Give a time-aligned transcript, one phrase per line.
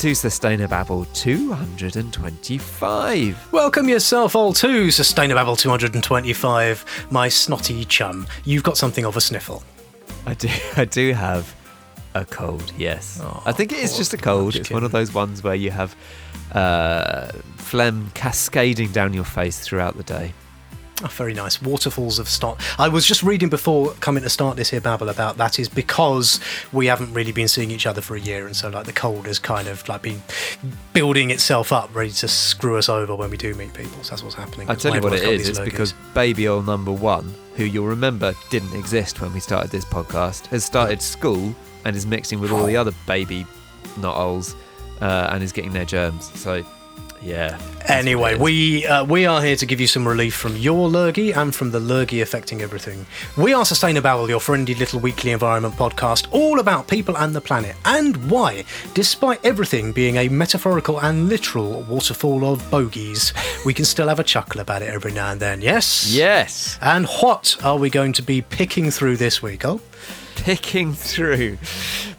[0.00, 3.52] to Sustainababble 225.
[3.52, 8.26] Welcome yourself all to Sustainababble 225, my snotty chum.
[8.44, 9.62] You've got something of a sniffle.
[10.24, 10.48] I do
[10.78, 11.54] I do have
[12.14, 13.20] a cold, yes.
[13.22, 14.56] Oh, I think it is just a cold.
[14.56, 15.94] It's one of those ones where you have
[16.52, 20.32] uh, phlegm cascading down your face throughout the day.
[21.02, 21.62] Oh, very nice.
[21.62, 22.60] Waterfalls of snot.
[22.78, 26.40] I was just reading before coming to start this here babble about that is because
[26.72, 29.26] we haven't really been seeing each other for a year, and so like the cold
[29.26, 30.22] has kind of like been
[30.92, 34.02] building itself up, ready to screw us over when we do meet people.
[34.02, 34.68] So that's what's happening.
[34.68, 35.48] I tell you what it is.
[35.48, 35.64] It's lurgies.
[35.64, 40.46] because baby oil number one, who you'll remember didn't exist when we started this podcast,
[40.48, 41.54] has started school
[41.84, 43.46] and is mixing with all the other baby
[43.96, 44.54] not ols
[45.00, 46.30] uh, and is getting their germs.
[46.38, 46.64] So,
[47.22, 47.58] yeah.
[47.86, 51.54] Anyway, we uh, we are here to give you some relief from your lurgy and
[51.54, 53.04] from the lurgy affecting everything.
[53.36, 57.76] We are Sustainababble, your friendly little weekly environment podcast, all about people and the planet,
[57.84, 63.32] and why, despite everything being a metaphorical and literal waterfall of bogies,
[63.64, 65.60] we can still have a chuckle about it every now and then.
[65.60, 66.12] Yes.
[66.14, 66.78] Yes.
[66.80, 69.64] And what are we going to be picking through this week?
[69.64, 69.80] Oh,
[70.36, 71.58] picking through.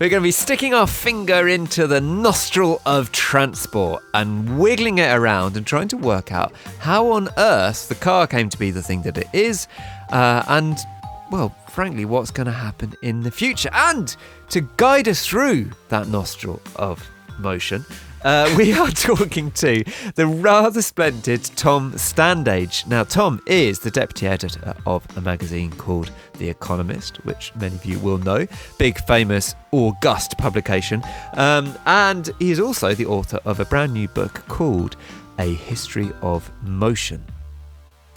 [0.02, 5.16] We're going to be sticking our finger into the nostril of transport and wiggling it
[5.16, 8.82] around and trying to work out how on earth the car came to be the
[8.82, 9.68] thing that it is,
[10.12, 10.80] uh, and,
[11.30, 13.70] well, frankly, what's going to happen in the future.
[13.74, 14.16] And
[14.50, 17.08] to guide us through that nostril of
[17.38, 17.86] motion,
[18.24, 19.84] uh, we are talking to
[20.16, 22.86] the rather splendid Tom Standage.
[22.88, 27.86] Now, Tom is the deputy editor of a magazine called The Economist, which many of
[27.86, 28.48] you will know,
[28.78, 31.04] big, famous, august publication.
[31.34, 34.98] Um, and he is also the author of a brand new book called
[35.40, 37.26] A History of Motion.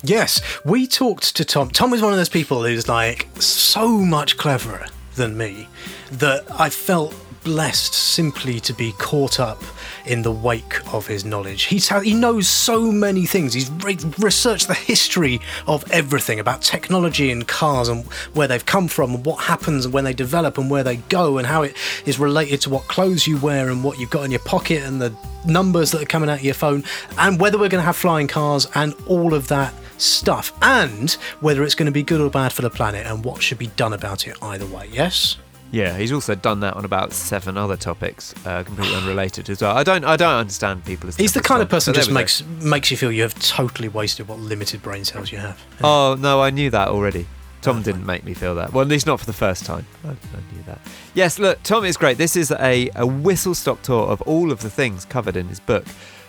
[0.03, 1.71] Yes, we talked to Tom.
[1.71, 5.67] Tom is one of those people who's like so much cleverer than me
[6.13, 9.63] that I felt blessed simply to be caught up
[10.07, 11.65] in the wake of his knowledge.
[11.65, 13.53] He's he knows so many things.
[13.53, 18.05] He's re- researched the history of everything about technology and cars and
[18.35, 21.47] where they've come from and what happens when they develop and where they go and
[21.47, 24.41] how it is related to what clothes you wear and what you've got in your
[24.41, 25.15] pocket and the
[25.47, 26.83] numbers that are coming out of your phone
[27.19, 31.63] and whether we're going to have flying cars and all of that stuff and whether
[31.63, 33.93] it's going to be good or bad for the planet and what should be done
[33.93, 34.89] about it either way.
[34.91, 35.37] Yes?
[35.75, 39.77] Yeah, he's also done that on about seven other topics, uh, completely unrelated as well.
[39.77, 41.17] I don't, I don't understand people as.
[41.17, 44.29] He's the kind of person but just makes makes you feel you have totally wasted
[44.29, 45.61] what limited brain cells you have.
[45.81, 45.89] go.
[45.89, 47.27] Oh no, I knew that already.
[47.61, 48.73] Tom didn't make me feel that.
[48.73, 49.85] Well, at least not for the first time.
[50.05, 50.79] I, I knew that.
[51.15, 52.19] Yes, look, Tom is great.
[52.19, 55.59] This is a, a whistle stop tour of all of the things covered in his
[55.59, 55.87] book.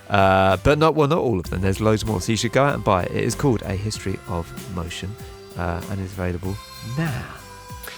[0.09, 1.61] Uh, but not well, not all of them.
[1.61, 2.19] There's loads more.
[2.19, 3.11] So you should go out and buy it.
[3.11, 5.15] It is called A History of Motion,
[5.55, 6.55] uh, and is available
[6.97, 7.23] now.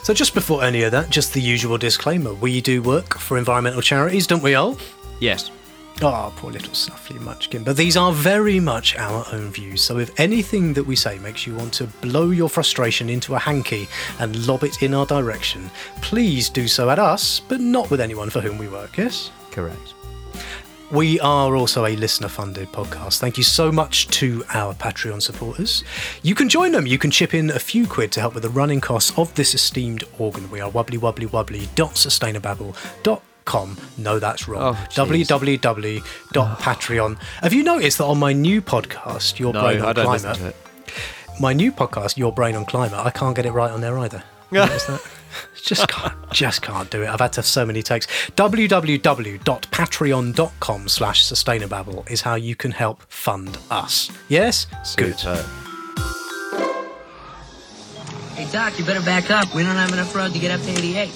[0.04, 3.82] So just before any of that, just the usual disclaimer: we do work for environmental
[3.82, 4.78] charities, don't we all?
[5.20, 5.52] Yes.
[6.02, 7.64] Oh, poor little snuffly munchkin.
[7.64, 9.82] But these are very much our own views.
[9.82, 13.40] So if anything that we say makes you want to blow your frustration into a
[13.40, 13.88] hanky
[14.20, 15.72] and lob it in our direction,
[16.02, 18.96] please do so at us, but not with anyone for whom we work.
[18.96, 19.32] Yes.
[19.50, 19.96] Correct.
[20.90, 23.20] We are also a listener funded podcast.
[23.20, 25.84] Thank you so much to our Patreon supporters.
[26.24, 26.88] You can join them.
[26.88, 29.54] You can chip in a few quid to help with the running costs of this
[29.54, 30.50] esteemed organ.
[30.50, 33.78] We are wobbly wobbly wobbly dot sustainababble.com.
[33.98, 34.76] No, that's wrong.
[34.76, 37.20] Oh, www.patreon.
[37.42, 40.56] Have you noticed that on my new podcast, Your No, Brain on Climate,
[41.42, 44.24] my new podcast, Your Brain on Climate, I can't get it right on there either.
[44.50, 44.70] Yeah.
[45.64, 47.10] just can't, just can't do it.
[47.10, 48.08] I've had to have so many takes.
[48.32, 54.10] www.patreon.com slash sustainababble is how you can help fund us.
[54.30, 54.68] Yes?
[54.96, 55.16] Good.
[58.36, 59.54] Hey, Doc, you better back up.
[59.56, 61.10] We don't have enough road to get up to 88.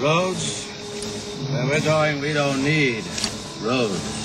[0.00, 0.68] Roads?
[1.50, 3.04] Where we're going, we don't need
[3.60, 4.21] roads.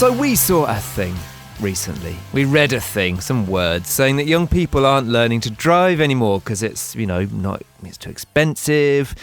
[0.00, 1.14] So we saw a thing
[1.60, 2.16] recently.
[2.32, 6.40] We read a thing, some words saying that young people aren't learning to drive anymore
[6.40, 9.14] because it's, you know, not it's too expensive.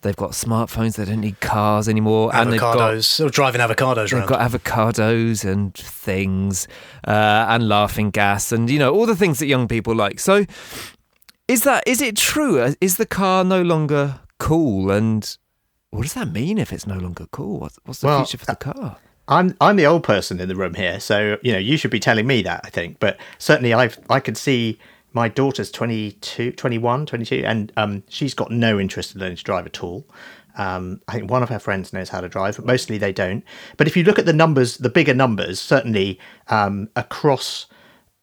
[0.00, 3.22] They've got smartphones, they don't need cars anymore, and they've got Avocados.
[3.22, 4.28] Or driving avocados They've around.
[4.28, 6.66] got avocados and things,
[7.06, 10.18] uh, and laughing gas, and you know all the things that young people like.
[10.18, 10.46] So,
[11.46, 12.58] is that is it true?
[12.58, 14.90] Uh, Is the car no longer cool?
[14.90, 15.36] And
[15.90, 17.58] what does that mean if it's no longer cool?
[17.60, 18.96] What's, what's the Well, future for the car?
[19.32, 22.00] I'm I'm the old person in the room here, so you know you should be
[22.00, 22.98] telling me that I think.
[23.00, 24.78] But certainly I've I could see
[25.14, 29.66] my daughter's 22, 21, 22, and um, she's got no interest in learning to drive
[29.66, 30.06] at all.
[30.56, 33.44] Um, I think one of her friends knows how to drive, but mostly they don't.
[33.76, 36.18] But if you look at the numbers, the bigger numbers, certainly
[36.48, 37.66] um, across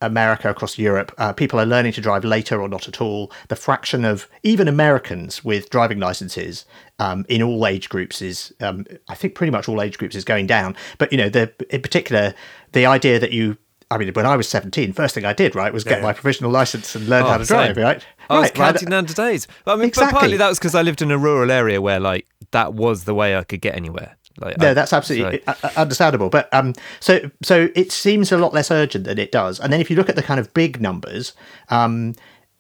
[0.02, 3.32] America, across Europe, uh, people are learning to drive later or not at all.
[3.50, 6.66] The fraction of even Americans with driving licenses
[7.00, 10.24] um, in all age groups is, um, I think, pretty much all age groups is
[10.24, 10.76] going down.
[10.98, 12.34] But you know, the in particular,
[12.72, 13.58] the idea that you
[13.92, 16.04] I mean, when I was 17, first thing I did, right, was get Yeah.
[16.04, 17.74] my provisional license and learn Oh, how to same.
[17.74, 18.06] drive, right?
[18.30, 19.48] I was counting down to days.
[19.66, 20.14] I mean, Exactly.
[20.14, 23.06] but partly that was because I lived in a rural area where, like, that was
[23.06, 24.16] the way I could get anywhere.
[24.42, 26.30] Like, No, I- that's absolutely so- understandable.
[26.30, 29.60] But um, so so it seems a lot less urgent than it does.
[29.60, 31.34] And then if you look at the kind of big numbers,
[31.70, 32.16] um,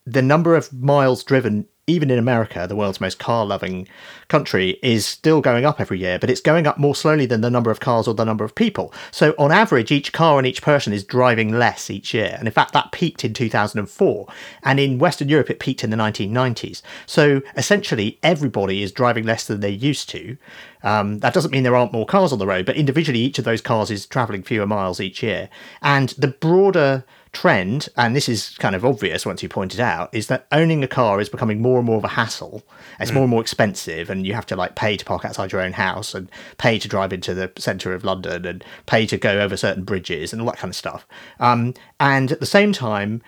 [0.05, 3.87] the number of miles driven, even in America, the world's most car-loving
[4.27, 6.19] country, is still going up every year.
[6.19, 8.55] But it's going up more slowly than the number of cars or the number of
[8.55, 8.93] people.
[9.11, 12.35] So on average, each car and each person is driving less each year.
[12.37, 14.27] And in fact, that peaked in 2004.
[14.63, 16.81] And in Western Europe, it peaked in the 1990s.
[17.05, 20.37] So essentially, everybody is driving less than they used to.
[20.83, 23.45] Um, that doesn't mean there aren't more cars on the road, but individually, each of
[23.45, 25.49] those cars is travelling fewer miles each year.
[25.81, 30.13] And the broader trend, and this is kind of obvious once you point it out,
[30.13, 32.63] is that owning a car is becoming more and more of a hassle.
[32.99, 35.61] It's more and more expensive, and you have to like pay to park outside your
[35.61, 39.39] own house, and pay to drive into the centre of London, and pay to go
[39.41, 41.07] over certain bridges, and all that kind of stuff.
[41.39, 43.21] Um, and at the same time,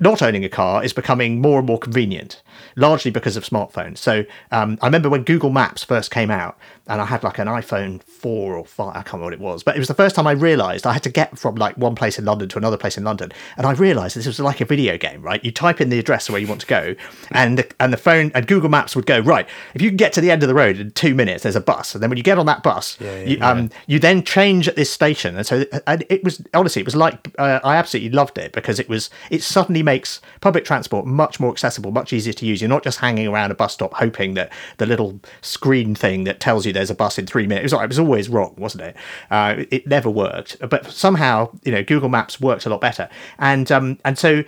[0.00, 2.42] not owning a car is becoming more and more convenient,
[2.76, 3.98] largely because of smartphones.
[3.98, 6.58] So um, I remember when Google Maps first came out,
[6.88, 9.62] and I had like an iPhone 4 or 5, I can't remember what it was,
[9.62, 11.94] but it was the first time I realised I had to get from like one
[11.94, 13.30] place in London to another place in London.
[13.56, 15.44] And I realised this was like a video game, right?
[15.44, 16.94] You type in the address where you want to go,
[17.32, 20.14] and the, and the phone and Google Maps would go, right, if you can get
[20.14, 21.94] to the end of the road in two minutes, there's a bus.
[21.94, 24.90] And then when you get on that bus, you, um, you then change at this
[24.90, 25.36] station.
[25.36, 28.80] And so and it was, honestly, it was like, uh, I absolutely loved it because
[28.80, 32.60] it was, it suddenly makes public transport much more accessible, much easier to use.
[32.60, 36.40] You're not just hanging around a bus stop hoping that the little screen thing that
[36.40, 37.72] tells you there's a bus in three minutes.
[37.72, 38.96] It was, always wrong, wasn't it?
[39.30, 40.56] Uh, it, it never worked.
[40.68, 43.08] But somehow, you know, Google Maps works a lot better.
[43.38, 44.44] And um, and so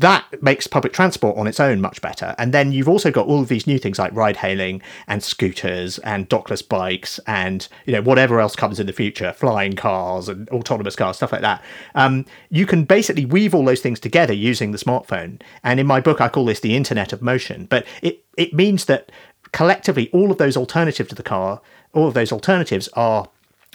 [0.00, 2.34] that makes public transport on its own much better.
[2.38, 5.98] And then you've also got all of these new things like ride hailing and scooters
[6.00, 10.48] and dockless bikes and you know whatever else comes in the future, flying cars and
[10.50, 11.62] autonomous cars, stuff like that.
[11.94, 15.40] Um, you can basically weave all those things together using the smartphone.
[15.62, 17.66] And in my book, I call this the Internet of Motion.
[17.66, 19.10] But it it means that
[19.52, 21.60] collectively, all of those alternatives to the car,
[21.92, 23.28] all of those alternatives are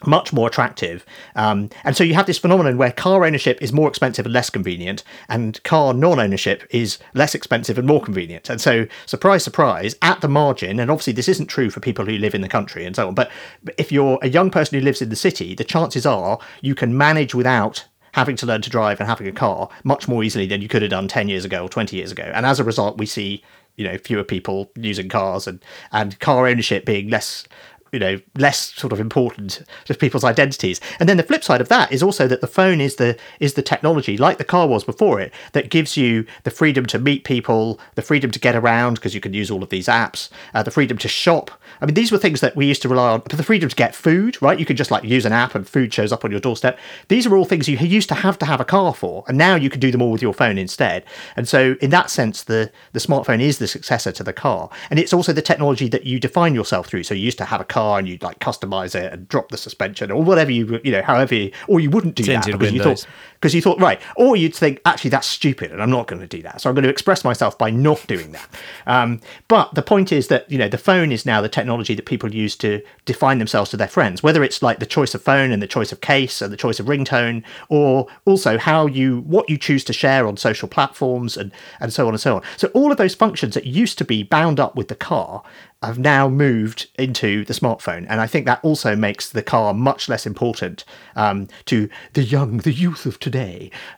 [0.05, 1.05] much more attractive.
[1.35, 4.49] Um, and so you have this phenomenon where car ownership is more expensive and less
[4.49, 8.49] convenient, and car non ownership is less expensive and more convenient.
[8.49, 12.17] And so, surprise, surprise, at the margin, and obviously this isn't true for people who
[12.17, 13.31] live in the country and so on, but
[13.77, 16.97] if you're a young person who lives in the city, the chances are you can
[16.97, 20.61] manage without having to learn to drive and having a car much more easily than
[20.61, 22.29] you could have done 10 years ago or 20 years ago.
[22.33, 23.43] And as a result, we see,
[23.77, 27.45] you know, fewer people using cars and, and car ownership being less
[27.91, 30.79] you know less sort of important to people's identities.
[30.99, 33.53] And then the flip side of that is also that the phone is the is
[33.55, 37.23] the technology like the car was before it that gives you the freedom to meet
[37.23, 40.63] people the freedom to get around because you can use all of these apps uh,
[40.63, 41.51] the freedom to shop.
[41.81, 43.93] I mean these were things that we used to rely on the freedom to get
[43.93, 44.59] food right?
[44.59, 46.79] You can just like use an app and food shows up on your doorstep.
[47.09, 49.55] These are all things you used to have to have a car for and now
[49.55, 51.03] you can do them all with your phone instead.
[51.35, 54.69] And so in that sense the the smartphone is the successor to the car.
[54.89, 57.03] And it's also the technology that you define yourself through.
[57.03, 59.57] So you used to have a car and you'd like customize it and drop the
[59.57, 62.73] suspension or whatever you you know however you, or you wouldn't do Tinted that because
[62.73, 63.03] you windows.
[63.03, 63.11] thought
[63.41, 66.27] because you thought right or you'd think actually that's stupid and i'm not going to
[66.27, 66.61] do that.
[66.61, 68.47] So i'm going to express myself by not doing that.
[68.85, 72.05] Um, but the point is that you know the phone is now the technology that
[72.05, 75.51] people use to define themselves to their friends whether it's like the choice of phone
[75.51, 79.49] and the choice of case and the choice of ringtone or also how you what
[79.49, 82.41] you choose to share on social platforms and and so on and so on.
[82.57, 85.43] So all of those functions that used to be bound up with the car
[85.83, 88.05] have now moved into the smartphone.
[88.07, 92.57] And I think that also makes the car much less important um, to the young,
[92.57, 93.30] the youth of today,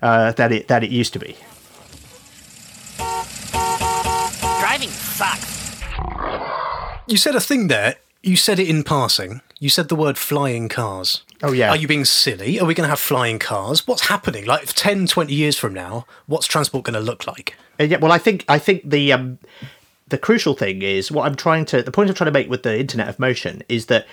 [0.02, 1.36] uh, than, it, that it used to be.
[4.60, 5.82] Driving sucks.
[7.08, 7.96] You said a thing there.
[8.22, 9.42] You said it in passing.
[9.60, 11.24] You said the word flying cars.
[11.42, 11.70] Oh, yeah.
[11.70, 12.60] Are you being silly?
[12.60, 13.86] Are we going to have flying cars?
[13.86, 14.46] What's happening?
[14.46, 17.56] Like 10, 20 years from now, what's transport going to look like?
[17.80, 19.40] Uh, yeah, well, I think I think the um,
[20.08, 22.64] the crucial thing is what I'm trying to the point I'm trying to make with
[22.64, 24.06] the Internet of Motion is that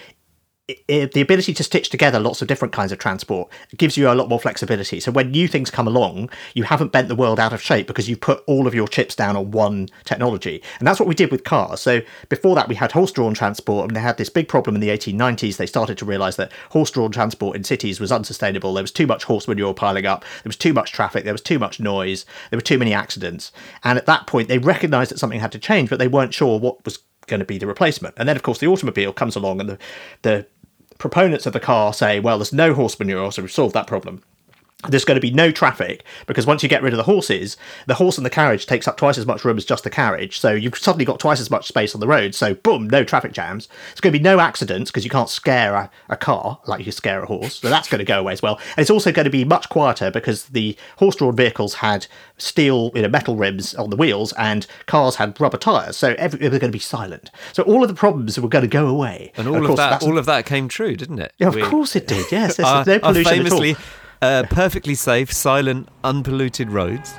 [0.71, 4.11] i i the ability to stitch together lots of different kinds of transport gives you
[4.11, 5.01] a lot more flexibility.
[5.01, 8.09] So when new things come along, you haven't bent the world out of shape because
[8.09, 10.63] you've put all of your chips down on one technology.
[10.79, 11.81] And that's what we did with cars.
[11.81, 14.89] So before that, we had horse-drawn transport, and they had this big problem in the
[14.89, 15.57] 1890s.
[15.57, 18.75] They started to realise that horse-drawn transport in cities was unsustainable.
[18.75, 20.23] There was too much horse manure piling up.
[20.23, 21.25] There was too much traffic.
[21.25, 22.25] There was too much noise.
[22.51, 23.53] There were too many accidents.
[23.85, 26.59] And at that point, they recognised that something had to change, but they weren't sure
[26.59, 28.15] what was going to be the replacement.
[28.17, 29.79] And then, of course, the automobile comes along, and the
[30.23, 30.47] the
[31.01, 34.23] proponents of the car say, well, there's no horse manure, so we've solved that problem.
[34.89, 37.57] There's going to be no traffic because once you get rid of the horses,
[37.87, 40.39] the horse and the carriage takes up twice as much room as just the carriage.
[40.41, 42.35] So you've suddenly got twice as much space on the road.
[42.35, 43.69] So boom, no traffic jams.
[43.93, 46.93] It's going to be no accidents because you can't scare a, a car like you
[46.93, 47.57] scare a horse.
[47.61, 48.59] So that's going to go away as well.
[48.77, 52.07] And it's also going to be much quieter because the horse-drawn vehicles had
[52.39, 55.97] steel, you know, metal rims on the wheels and cars had rubber tires.
[55.97, 57.31] So every, it was going to be silent.
[57.53, 59.33] So all of the problems were going to go away.
[59.37, 61.33] And all of, course, that, all of that came true, didn't it?
[61.39, 62.31] yeah, of We- course it did.
[62.33, 63.83] Yes, there's no pollution famously at all.
[64.23, 67.15] Uh, perfectly safe, silent, unpolluted roads.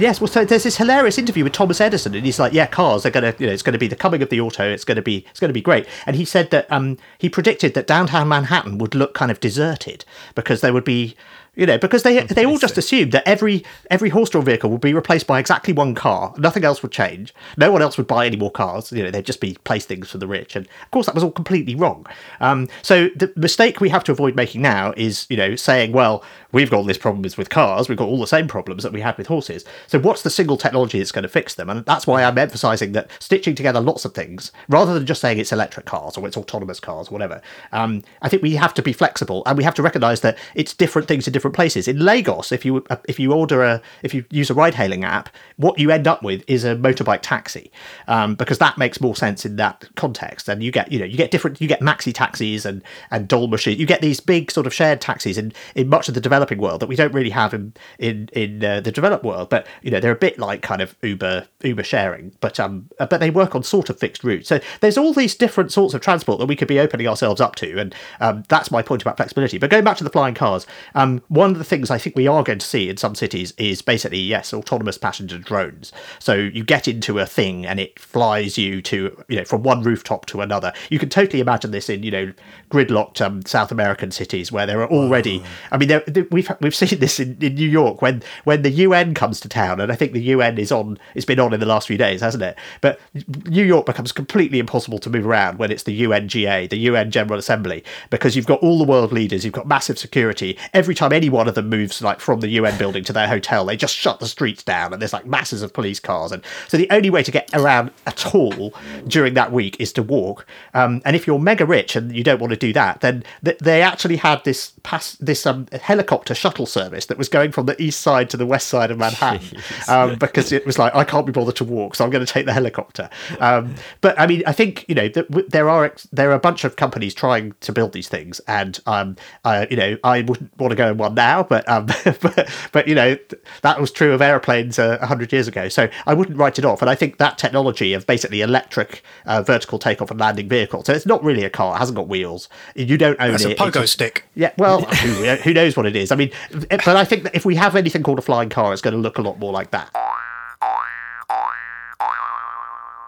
[0.00, 3.04] Yes, well, so there's this hilarious interview with Thomas Edison, and he's like, "Yeah, cars
[3.04, 4.66] are gonna, you know, it's gonna be the coming of the auto.
[4.66, 7.86] It's gonna be, it's gonna be great." And he said that um, he predicted that
[7.86, 11.16] downtown Manhattan would look kind of deserted because there would be,
[11.54, 14.94] you know, because they they all just assumed that every every horse-drawn vehicle would be
[14.94, 16.32] replaced by exactly one car.
[16.38, 17.34] Nothing else would change.
[17.56, 18.92] No one else would buy any more cars.
[18.92, 20.56] You know, they'd just be playthings for the rich.
[20.56, 22.06] And of course, that was all completely wrong.
[22.40, 26.22] Um, so the mistake we have to avoid making now is, you know, saying, "Well,
[26.52, 27.88] we've got all these problems with cars.
[27.88, 29.64] We've got all the same problems that we had with horses.
[29.86, 31.70] So what's the single technology that's going to fix them?
[31.70, 35.38] And that's why I'm emphasising that stitching together lots of things rather than just saying
[35.38, 37.40] it's electric cars or it's autonomous cars or whatever.
[37.72, 40.74] Um, I think we have to be flexible and we have to recognise that it's
[40.74, 41.88] different things in different places.
[41.88, 45.04] In Lagos, if you uh, if you order a if you use a ride hailing
[45.04, 47.70] app, what you end up with is a motorbike taxi
[48.08, 50.48] um, because that makes more sense in that context.
[50.48, 53.74] And you get you know you get different you get maxi taxis and and dolmush.
[53.74, 56.80] You get these big sort of shared taxis in in much of the developing world
[56.80, 59.48] that we don't really have in in in uh, the developed world.
[59.48, 63.06] But you know they're a bit like kind of Uber Uber sharing, but um uh,
[63.06, 64.48] but they work on sort of fixed routes.
[64.48, 67.54] So there's all these different sorts of transport that we could be opening ourselves up
[67.56, 69.58] to, and um, that's my point about flexibility.
[69.58, 72.26] But going back to the flying cars, um, one of the things I think we
[72.26, 75.92] are going to see in some cities is basically yes, autonomous passenger drones.
[76.18, 79.84] So you get into a thing and it flies you to you know from one
[79.84, 80.72] rooftop to another.
[80.90, 82.32] You can totally imagine this in you know
[82.68, 85.40] gridlocked um, South American cities where there are already.
[85.70, 88.70] I mean, there, there- we've we've seen this in, in New York when when the
[88.70, 90.98] UN comes to town, and I think the UN is on.
[91.14, 92.58] It's been on in the last few days, hasn't it?
[92.80, 92.98] But
[93.46, 97.38] New York becomes completely impossible to move around when it's the UNGA, the UN General
[97.38, 100.58] Assembly, because you've got all the world leaders, you've got massive security.
[100.74, 103.66] Every time any one of them moves, like from the UN building to their hotel,
[103.66, 106.78] they just shut the streets down, and there's like masses of police cars, and so
[106.78, 108.72] the only way to get around at all
[109.06, 110.46] during that week is to walk.
[110.72, 113.58] Um, and if you're mega rich and you don't want to do that, then th-
[113.58, 117.80] they actually had this pass this um, helicopter shuttle service that was going from the
[117.82, 121.26] east side to the west side of Manhattan um, because it was like I can't
[121.26, 123.10] be bothered to walk, so I'm going to take the helicopter.
[123.40, 126.34] Um, but I mean, I think you know that w- there are ex- there are
[126.34, 130.22] a bunch of companies trying to build these things, and um, uh, you know I
[130.22, 133.16] wouldn't want to go in one now, but um, but, but you know
[133.62, 136.64] that was true of airplanes a uh, hundred years ago, so I wouldn't write it
[136.64, 136.82] off.
[136.82, 140.92] And I think that technology of basically electric uh, vertical takeoff and landing vehicle, so
[140.92, 143.68] it's not really a car, it hasn't got wheels, you don't own That's a pogo
[143.68, 144.24] It's- stick.
[144.34, 146.12] yeah, well, who, who knows what it is?
[146.12, 146.30] I mean,
[146.68, 149.00] but I think that if we have anything called a flying car, it's going to
[149.00, 149.90] look a lot more like that.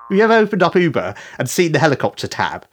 [0.08, 2.66] Have you ever opened up Uber and seen the helicopter tab?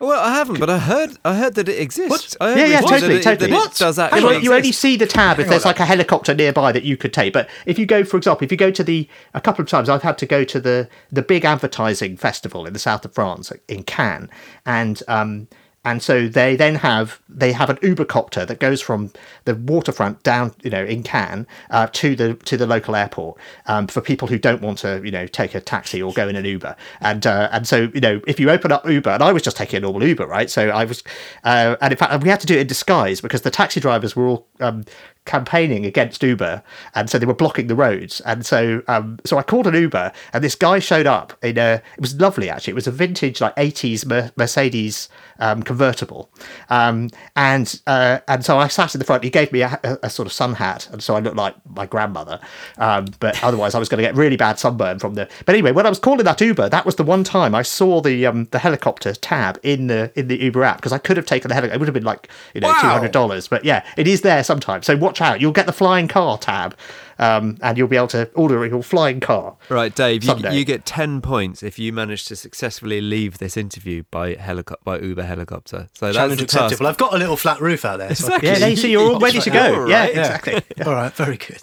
[0.00, 2.36] Well, I haven't, but I heard I heard that it exists.
[2.40, 3.50] I heard Yeah, yeah, totally, that it, totally.
[3.50, 3.74] That it What?
[3.74, 5.70] does well, you only see the tab if there's on.
[5.70, 7.32] like a helicopter nearby that you could take.
[7.32, 9.88] But if you go, for example, if you go to the a couple of times,
[9.88, 13.52] I've had to go to the the big advertising festival in the south of France
[13.66, 14.28] in Cannes,
[14.64, 15.48] and um,
[15.84, 19.12] and so they then have they have an Uber copter that goes from
[19.44, 23.86] the waterfront down, you know, in Cannes uh, to the to the local airport um,
[23.86, 26.44] for people who don't want to, you know, take a taxi or go in an
[26.44, 26.76] Uber.
[27.00, 29.56] And uh, and so you know, if you open up Uber, and I was just
[29.56, 30.50] taking a normal Uber, right?
[30.50, 31.02] So I was,
[31.44, 34.16] uh, and in fact, we had to do it in disguise because the taxi drivers
[34.16, 34.84] were all um,
[35.28, 36.62] campaigning against Uber,
[36.96, 38.20] and so they were blocking the roads.
[38.22, 41.74] And so, um, so I called an Uber, and this guy showed up in a.
[41.96, 42.72] It was lovely actually.
[42.72, 45.08] It was a vintage like '80s Mer- Mercedes
[45.38, 46.30] um, convertible,
[46.70, 49.22] um, and uh, and so I sat in the front.
[49.22, 51.54] He gave me a, a, a sort of sun hat, and so I looked like
[51.74, 52.40] my grandmother.
[52.78, 55.28] Um, but otherwise, I was going to get really bad sunburn from the.
[55.46, 58.00] But anyway, when I was calling that Uber, that was the one time I saw
[58.00, 61.26] the um, the helicopter tab in the in the Uber app because I could have
[61.26, 61.76] taken the helicopter.
[61.76, 62.80] It would have been like you know Wow.
[62.80, 64.86] two hundred dollars, but yeah, it is there sometimes.
[64.86, 65.40] So watch out.
[65.40, 66.76] You'll get the flying car tab,
[67.18, 69.56] um, and you'll be able to order your flying car.
[69.68, 74.04] Right, Dave, you, you get 10 points if you manage to successfully leave this interview
[74.10, 75.88] by helico- by Uber helicopter.
[75.94, 76.68] So Challenge that's the accepted.
[76.70, 76.80] task.
[76.80, 78.14] Well, I've got a little flat roof out there.
[78.14, 78.48] So Exactly.
[78.48, 79.82] Yeah, there you see, you're all ready to go.
[79.82, 80.62] All Yeah, exactly.
[80.86, 81.62] All right, very good.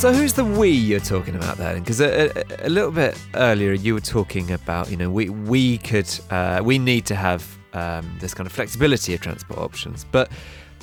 [0.00, 1.74] So who's the we you're talking about there?
[1.74, 5.76] Because a, a, a little bit earlier you were talking about, you know, we we
[5.76, 10.06] could uh, we need to have um, this kind of flexibility of transport options.
[10.10, 10.32] But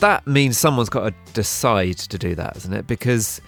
[0.02, 2.86] that means someone's got to decide to do that, isn't it?
[2.86, 3.42] Because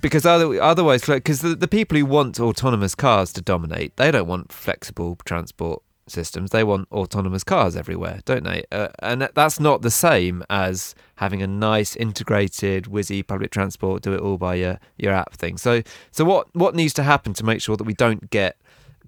[0.00, 4.26] because other, otherwise, because the, the people who want autonomous cars to dominate, they don't
[4.26, 6.50] want flexible transport systems.
[6.50, 8.64] They want autonomous cars everywhere, don't they?
[8.70, 14.12] Uh, and that's not the same as having a nice integrated whizzy public transport, do
[14.14, 15.56] it all by your, your app thing.
[15.58, 18.56] So, so what what needs to happen to make sure that we don't get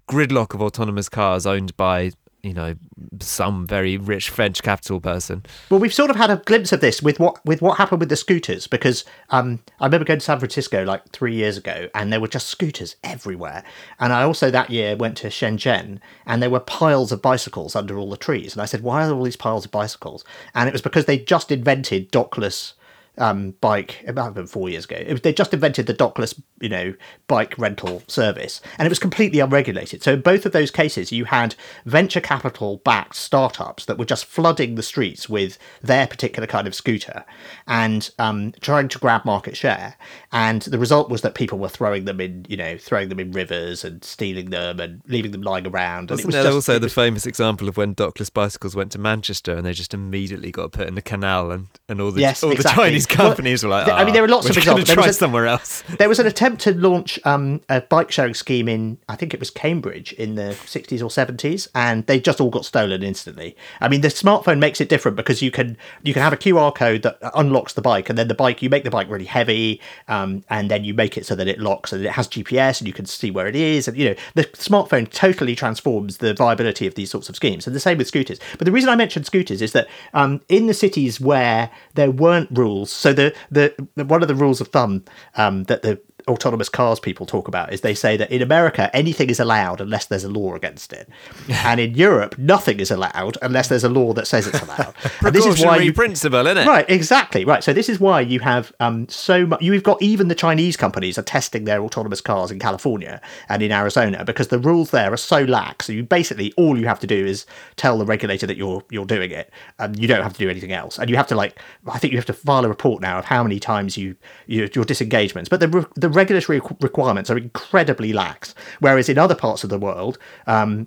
[0.09, 2.12] gridlock of autonomous cars owned by
[2.43, 2.75] you know
[3.21, 5.45] some very rich French capital person.
[5.71, 8.09] Well, we've sort of had a glimpse of this with what with what happened with
[8.09, 12.13] the scooters because um, I remember going to San Francisco like three years ago, and
[12.13, 13.63] there were just scooters everywhere.
[14.01, 17.97] And I also that year went to Shenzhen, and there were piles of bicycles under
[17.97, 18.55] all the trees.
[18.55, 21.05] And I said, "Why are there all these piles of bicycles?" And it was because
[21.05, 22.73] they just invented dockless
[23.19, 24.02] um, bike.
[24.04, 24.97] It might have been four years ago.
[24.97, 26.95] It was, they just invented the dockless, you know,
[27.28, 30.02] bike rental service, and it was completely unregulated.
[30.02, 31.54] So in both of those cases, you had
[31.85, 36.75] venture capital backed startups that were just flooding the streets with their particular kind of
[36.75, 37.25] scooter
[37.66, 39.97] and um, trying to grab market share.
[40.33, 43.33] And the result was that people were throwing them in, you know, throwing them in
[43.33, 46.11] rivers and stealing them and leaving them lying around.
[46.11, 48.92] Wasn't it was there just, also it the famous example of when dockless bicycles went
[48.92, 52.21] to Manchester and they just immediately got put in the canal and, and all the
[52.21, 52.85] Yes, all exactly.
[52.85, 54.87] the Chinese Well, companies were like, th- I mean, there "Ah, are lots of examples.
[54.87, 55.82] There Try was a- somewhere else.
[55.99, 59.40] There was an attempt to launch um, a bike sharing scheme in, I think it
[59.40, 63.56] was Cambridge in the 60s or 70s, and they just all got stolen instantly.
[63.80, 66.75] I mean, the smartphone makes it different because you can you can have a QR
[66.75, 69.80] code that unlocks the bike, and then the bike you make the bike really heavy,
[70.09, 72.87] um, and then you make it so that it locks and it has GPS and
[72.88, 76.86] you can see where it is, and you know the smartphone totally transforms the viability
[76.86, 77.67] of these sorts of schemes.
[77.67, 78.38] And the same with scooters.
[78.58, 82.49] But the reason I mentioned scooters is that um, in the cities where there weren't
[82.52, 85.05] rules, so the the, the one of the rules of thumb
[85.37, 89.30] um, that the autonomous cars people talk about is they say that in America anything
[89.30, 91.08] is allowed unless there's a law against it,
[91.49, 94.95] and in Europe nothing is allowed unless there's a law that says it's allowed.
[95.25, 96.67] and this is why you principle, isn't it?
[96.67, 97.45] Right, exactly.
[97.45, 97.63] Right.
[97.63, 99.63] So this is why you have um, so much.
[99.63, 103.73] You've got even the Chinese companies are testing their autonomous cars in California and in
[103.73, 105.87] Arizona because the rules there are so lax.
[105.87, 109.06] So you basically all you have to do is tell the regulator that you're you're
[109.06, 110.99] doing it, and you don't have to do anything else.
[110.99, 113.25] And you have to like, I think you have to file a report now of
[113.25, 115.49] how many times you, you your disengagements.
[115.49, 118.55] But the the regulatory requirements are incredibly lax.
[118.81, 120.19] Whereas in other parts of the world.
[120.47, 120.87] Um,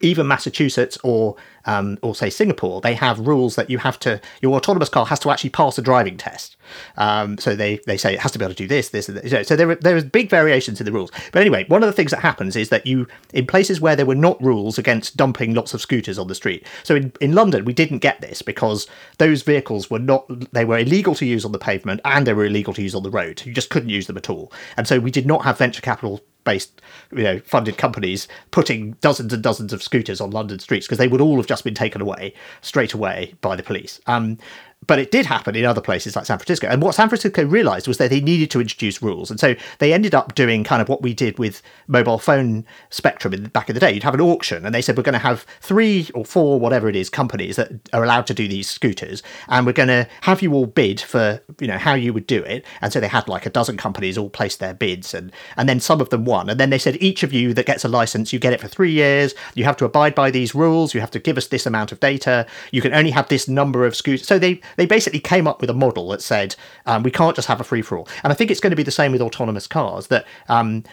[0.00, 4.56] even Massachusetts or um, or say Singapore, they have rules that you have to your
[4.56, 6.56] autonomous car has to actually pass a driving test.
[6.96, 9.18] Um, so they, they say it has to be able to do this, this, and
[9.18, 9.48] this.
[9.48, 11.10] So there are, big variations in the rules.
[11.32, 14.06] But anyway, one of the things that happens is that you in places where there
[14.06, 16.66] were not rules against dumping lots of scooters on the street.
[16.82, 18.86] So in, in London, we didn't get this because
[19.18, 22.46] those vehicles were not they were illegal to use on the pavement and they were
[22.46, 23.42] illegal to use on the road.
[23.44, 24.52] You just couldn't use them at all.
[24.76, 26.80] And so we did not have venture capital based,
[27.12, 31.06] you know, funded companies putting dozens and dozens of scooters on London streets because they
[31.06, 32.32] would all have just been taken away
[32.62, 34.00] straight away by the police.
[34.06, 34.38] Um,
[34.88, 36.66] but it did happen in other places like San Francisco.
[36.66, 39.30] And what San Francisco realized was that they needed to introduce rules.
[39.30, 43.34] And so they ended up doing kind of what we did with mobile phone spectrum
[43.34, 43.92] in, back in the day.
[43.92, 46.88] You'd have an auction and they said, we're going to have three or four, whatever
[46.88, 49.22] it is, companies that are allowed to do these scooters.
[49.48, 52.42] And we're going to have you all bid for, you know, how you would do
[52.42, 52.64] it.
[52.80, 55.80] And so they had like a dozen companies all place their bids and, and then
[55.80, 56.48] some of them won.
[56.48, 58.68] And then they said, each of you that gets a license, you get it for
[58.68, 59.34] three years.
[59.54, 60.94] You have to abide by these rules.
[60.94, 62.46] You have to give us this amount of data.
[62.72, 64.26] You can only have this number of scooters.
[64.26, 66.54] So they, they basically came up with a model that said
[66.86, 68.08] um, we can't just have a free for all.
[68.22, 70.84] And I think it's going to be the same with autonomous cars that um,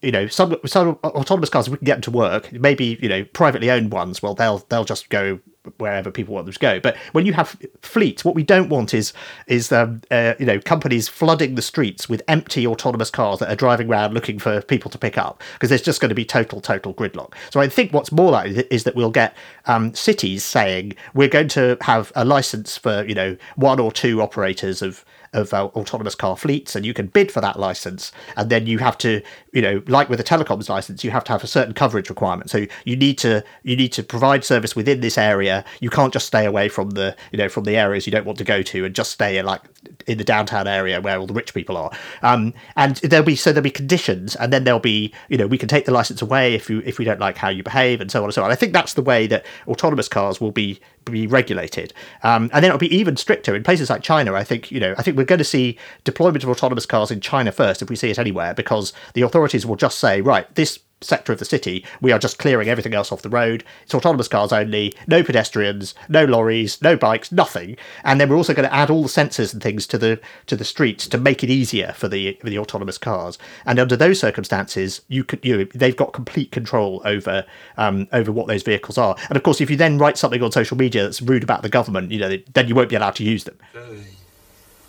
[0.00, 2.52] you know some some autonomous cars we can get them to work.
[2.52, 4.22] Maybe you know privately owned ones.
[4.22, 5.40] Well, they'll they'll just go
[5.78, 6.80] wherever people want them to go.
[6.80, 9.12] But when you have fleets, what we don't want is
[9.46, 13.56] is um, uh, you know companies flooding the streets with empty autonomous cars that are
[13.56, 16.60] driving around looking for people to pick up because there's just going to be total
[16.60, 17.34] total gridlock.
[17.50, 21.48] So I think what's more likely is that we'll get um, cities saying we're going
[21.48, 26.14] to have a license for you know one or two operators of of uh, autonomous
[26.14, 29.62] car fleets and you can bid for that license and then you have to you
[29.62, 32.50] know like with a telecoms license you have to have a certain coverage requirement.
[32.50, 35.64] So you need to you need to provide service within this area.
[35.80, 38.38] You can't just stay away from the you know from the areas you don't want
[38.38, 39.62] to go to and just stay in like
[40.06, 41.90] in the downtown area where all the rich people are.
[42.22, 45.58] Um and there'll be so there'll be conditions and then there'll be you know we
[45.58, 48.10] can take the license away if you if we don't like how you behave and
[48.10, 48.50] so on and so on.
[48.50, 51.92] I think that's the way that autonomous cars will be be regulated.
[52.22, 54.34] Um, and then it'll be even stricter in places like china.
[54.34, 57.20] I think you know i think we're going to see deployment of autonomous cars in
[57.20, 60.78] china first if we see it anywhere because the authorities will just say right this
[61.04, 63.64] sector of the city, we are just clearing everything else off the road.
[63.82, 67.76] It's autonomous cars only, no pedestrians, no lorries, no bikes, nothing.
[68.04, 70.56] And then we're also going to add all the sensors and things to the to
[70.56, 73.38] the streets to make it easier for the for the autonomous cars.
[73.66, 77.44] And under those circumstances, you could you they've got complete control over
[77.76, 79.16] um, over what those vehicles are.
[79.28, 81.68] And of course, if you then write something on social media that's rude about the
[81.68, 83.58] government, you know, then you won't be allowed to use them.
[83.72, 84.06] Very,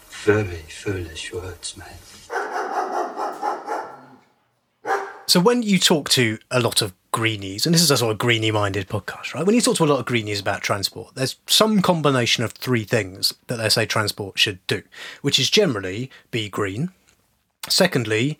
[0.09, 2.02] very foolish words, mate.
[5.33, 8.19] So when you talk to a lot of greenies, and this is a sort of
[8.19, 9.43] greenie minded podcast, right?
[9.43, 12.83] When you talk to a lot of greenies about transport, there's some combination of three
[12.83, 14.83] things that they say transport should do,
[15.23, 16.91] which is generally be green.
[17.67, 18.37] Secondly,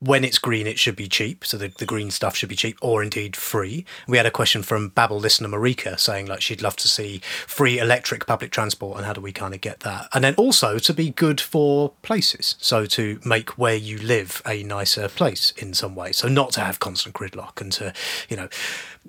[0.00, 1.42] when it's green, it should be cheap.
[1.44, 3.86] So the, the green stuff should be cheap or indeed free.
[4.06, 7.78] We had a question from Babble listener Marika saying like she'd love to see free
[7.78, 10.08] electric public transport and how do we kind of get that?
[10.12, 12.56] And then also to be good for places.
[12.58, 16.12] So to make where you live a nicer place in some way.
[16.12, 17.94] So not to have constant gridlock and to,
[18.28, 18.48] you know,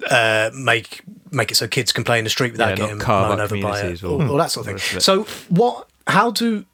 [0.09, 3.41] uh, make make it so kids can play in the street without Yeah, getting mown
[3.41, 5.27] over by it, all, or- that sort of all the rest of thing.
[5.27, 5.89] So what?
[6.07, 6.65] How do?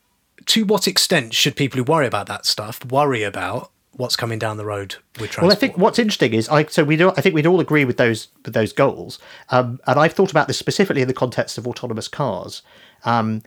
[0.48, 4.58] To what extent should people who worry about that stuff worry about what's coming down
[4.58, 5.42] the road with transport?
[5.44, 7.86] Well, I think what's interesting is I so we do I think we'd all agree
[7.86, 11.58] with those with those goals, um, and I've thought about this specifically in the context
[11.58, 12.62] of autonomous cars,
[13.06, 13.42] um,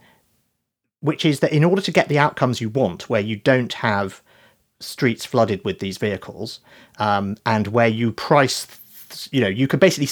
[1.00, 4.22] which is that in order to get the outcomes you want, where you don't have
[4.78, 6.60] streets flooded with these vehicles,
[6.98, 8.64] um, and where you price
[9.30, 10.08] you know you could basically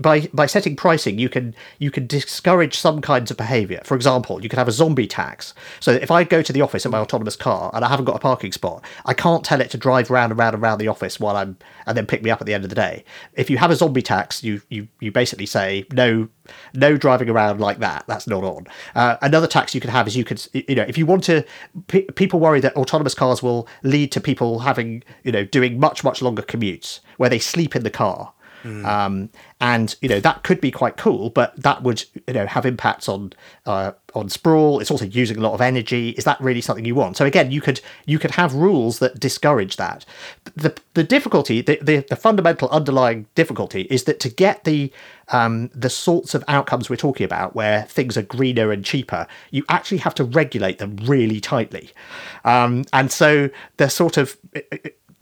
[0.00, 3.80] by by setting pricing you can you can discourage some kinds of behavior.
[3.84, 5.54] For example you could have a zombie tax.
[5.80, 8.16] So if i go to the office in my autonomous car and i haven't got
[8.16, 10.88] a parking spot i can't tell it to drive round and round and round the
[10.88, 13.04] office while i'm and then pick me up at the end of the day.
[13.34, 16.28] If you have a zombie tax you you you basically say no
[16.74, 18.04] no driving around like that.
[18.06, 18.66] That's not on.
[18.94, 21.44] Uh, another tax you could have is you could you know if you want to
[21.86, 26.04] pe people worry that autonomous cars will lead to people having you know doing much
[26.04, 28.32] much longer commutes where they sleep in the car
[28.64, 32.64] um, and you know that could be quite cool, but that would you know have
[32.64, 33.32] impacts on
[33.66, 34.80] uh, on sprawl.
[34.80, 36.10] It's also using a lot of energy.
[36.10, 37.16] Is that really something you want?
[37.16, 40.06] So again, you could you could have rules that discourage that.
[40.56, 44.90] The the difficulty, the the, the fundamental underlying difficulty is that to get the
[45.28, 49.64] um, the sorts of outcomes we're talking about, where things are greener and cheaper, you
[49.68, 51.90] actually have to regulate them really tightly,
[52.44, 54.38] um, and so the sort of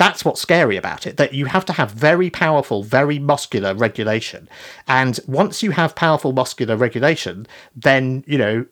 [0.02, 4.48] that's what's scary about it that you have to have very powerful very muscular regulation
[4.88, 8.66] and once you have powerful muscular regulation then you know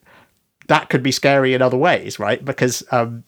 [0.66, 3.22] that could be scary in other ways right because um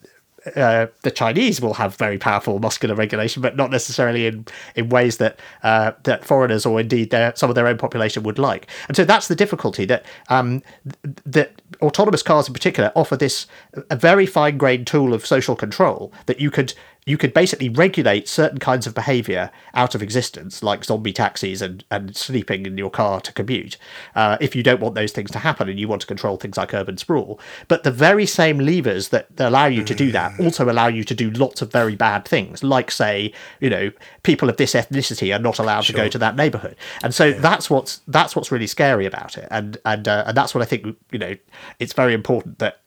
[0.56, 5.18] uh, the Chinese will have very powerful muscular regulation, but not necessarily in, in ways
[5.18, 8.66] that uh, that foreigners or indeed their, some of their own population would like.
[8.88, 10.62] And so that's the difficulty that um,
[11.04, 13.46] th- that autonomous cars in particular offer this
[13.90, 18.28] a very fine grained tool of social control that you could you could basically regulate
[18.28, 22.90] certain kinds of behavior out of existence, like zombie taxis and, and sleeping in your
[22.90, 23.76] car to commute,
[24.14, 26.56] uh, if you don't want those things to happen and you want to control things
[26.56, 27.40] like urban sprawl.
[27.66, 31.14] But the very same levers that allow you to do that also allow you to
[31.14, 33.90] do lots of very bad things, like, say, you know,
[34.22, 36.76] people of this ethnicity are not allowed to go to that neighborhood.
[37.02, 39.48] And so that's what's that's what's really scary about it.
[39.50, 41.34] And and uh, and that's what I think, you know,
[41.80, 42.81] it's very important that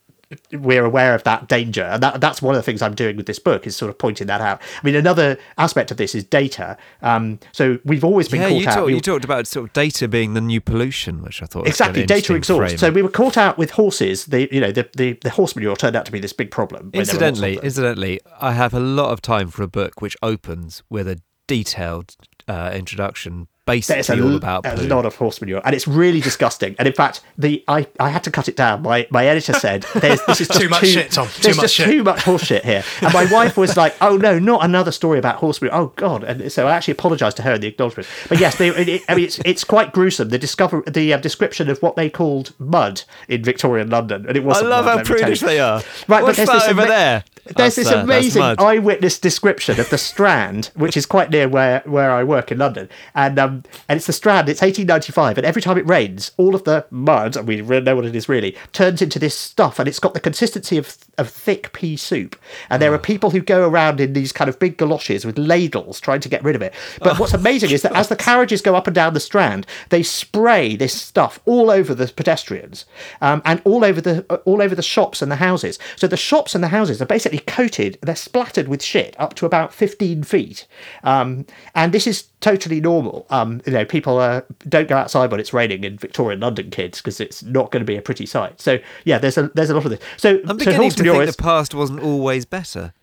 [0.52, 1.84] we're aware of that danger.
[1.84, 3.98] And that, that's one of the things i'm doing with this book is sort of
[3.98, 4.62] pointing that out.
[4.82, 6.78] I mean another aspect of this is data.
[7.02, 8.74] Um, so we've always been Yeah, caught you, out.
[8.76, 11.68] talk, we- you talked about sort of data being the new pollution, which I thought
[11.68, 12.80] exactly data exhaust.
[12.80, 14.26] So we were caught out with horses.
[14.26, 16.92] The you know the the, the horse manure turned out to be this big problem
[16.92, 19.68] when there were lots of Incidentally, incidentally, I have a lot of time for a
[19.68, 22.16] book which opens with a detailed
[22.48, 24.84] uh, introduction, basically a, all about a poo.
[24.88, 26.75] lot of horse manure, and it's really disgusting.
[26.78, 28.82] And in fact, the I, I had to cut it down.
[28.84, 31.28] My my editor said, "There's this is Too much shit, Tom.
[31.28, 33.95] Too there's much just shit." too much horse shit here." And my wife was like,
[34.01, 36.23] "Oh no, not another story about horse manure." Oh god!
[36.23, 38.08] And so I actually apologised to her in the acknowledgement.
[38.30, 40.30] But yes, they, it, I mean it's it's quite gruesome.
[40.30, 44.43] The discover the uh, description of what they called mud in Victorian London, and it
[44.43, 44.69] wasn't.
[44.69, 45.82] love mud, how let me tell prudish they are.
[46.08, 47.23] Right, What's but there's that this over ama- there?
[47.45, 48.60] There's That's, this uh, amazing mud.
[48.60, 52.89] eyewitness description of the Strand, which is quite near where, where I work in London,
[53.13, 54.49] and um, and it's the Strand.
[54.49, 58.05] It's 1895, and every time it rains, all of the mud, and we know what
[58.05, 61.71] it is really, turns into this stuff, and it's got the consistency of of thick
[61.71, 62.36] pea soup.
[62.71, 65.99] And there are people who go around in these kind of big galoshes with ladles
[65.99, 66.73] trying to get rid of it.
[66.99, 70.01] But what's amazing is that as the carriages go up and down the Strand, they
[70.01, 72.86] spray this stuff all over the pedestrians,
[73.21, 75.77] um, and all over the all over the shops and the houses.
[75.95, 79.45] So the shops and the houses are basically coated, they're splattered with shit up to
[79.45, 80.67] about 15 feet.
[81.04, 83.26] Um, and this is totally normal.
[83.30, 87.00] Um, you know, people uh, don't go outside when it's raining in Victorian London, kids,
[87.02, 88.62] because it's not going to be a pretty sight.
[88.62, 90.00] So yeah, there's a there's a lot of this.
[90.17, 92.93] So I'm beginning horse to think is- the past wasn't always better.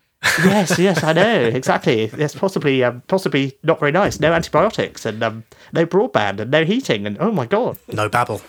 [0.45, 2.09] yes, yes, I know exactly.
[2.17, 4.21] Yes, possibly, um, possibly not very nice.
[4.21, 5.43] No antibiotics and um,
[5.73, 7.77] no broadband and no heating and oh my god.
[7.91, 8.41] No babble.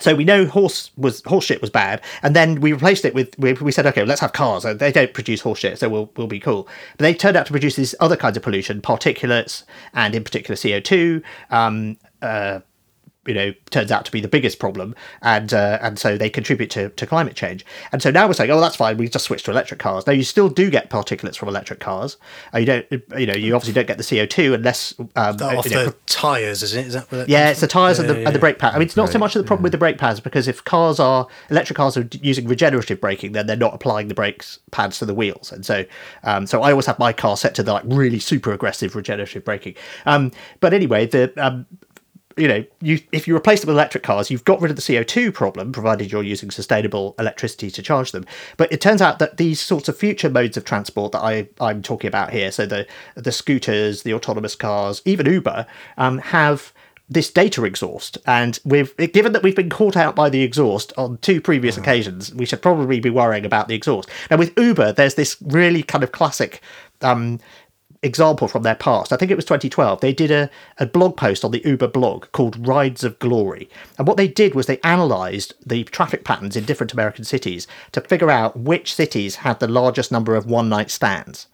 [0.00, 3.38] So we know horse was horse shit was bad, and then we replaced it with
[3.38, 4.64] we, we said okay, let's have cars.
[4.64, 6.68] They don't produce horse shit, so we'll we'll be cool.
[6.96, 10.56] But they turned out to produce these other kinds of pollution, particulates, and in particular
[10.56, 11.22] CO two.
[11.50, 12.60] Um, uh,
[13.26, 16.70] you know turns out to be the biggest problem and uh, and so they contribute
[16.70, 19.42] to, to climate change and so now we're saying oh that's fine we just switch
[19.42, 22.16] to electric cars now you still do get particulates from electric cars
[22.54, 22.86] uh, you don't
[23.18, 25.96] you know you obviously don't get the co2 unless um, That off you know, the
[26.06, 26.86] tyres, is it?
[26.86, 27.80] Is that yeah, it's the from?
[27.80, 28.74] tyres and the yeah, and the brake pad.
[28.74, 30.64] I mean, it's not so much of the problem with the brake pads because if
[30.64, 34.98] cars are electric cars are using regenerative braking, then they're not applying the brakes pads
[34.98, 35.84] to the wheels, and so
[36.24, 39.44] um, so I always have my car set to the like really super aggressive regenerative
[39.44, 39.74] braking.
[40.04, 41.66] Um, but anyway, the um,
[42.36, 44.82] you know, you if you replace them with electric cars, you've got rid of the
[44.82, 48.26] CO2 problem, provided you're using sustainable electricity to charge them.
[48.56, 51.82] But it turns out that these sorts of future modes of transport that I, I'm
[51.82, 56.72] talking about here, so the the scooters, the autonomous cars, even Uber, um, have
[57.08, 58.18] this data exhaust.
[58.26, 62.34] And we've given that we've been caught out by the exhaust on two previous occasions,
[62.34, 64.08] we should probably be worrying about the exhaust.
[64.30, 66.60] Now with Uber, there's this really kind of classic
[67.02, 67.38] um,
[68.06, 69.12] example from their past.
[69.12, 70.00] I think it was 2012.
[70.00, 73.68] They did a, a blog post on the Uber blog called Rides of Glory.
[73.98, 78.00] And what they did was they analysed the traffic patterns in different American cities to
[78.00, 81.46] figure out which cities had the largest number of one night stands.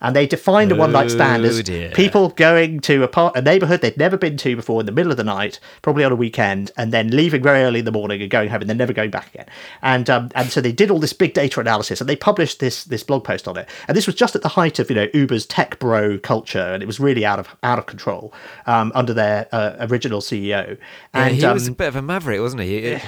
[0.00, 1.90] And they defined a one night stand Oh, as dear.
[1.90, 5.10] people going to a, part, a neighbourhood they'd never been to before in the middle
[5.10, 8.22] of the night, probably on a weekend, and then leaving very early in the morning
[8.22, 9.46] and going home and then never going back again.
[9.82, 12.84] And um, and so they did all this big data analysis and they published this
[12.84, 13.68] this blog post on it.
[13.88, 16.80] And this was just at the height of you know Uber's tech bro culture, and
[16.80, 18.32] it was really out of out of control
[18.66, 20.48] um, under their uh, original CEO.
[20.68, 20.76] Yeah,
[21.12, 22.76] And he was a um, bit of a maverick, wasn't he?
[22.78, 23.02] It-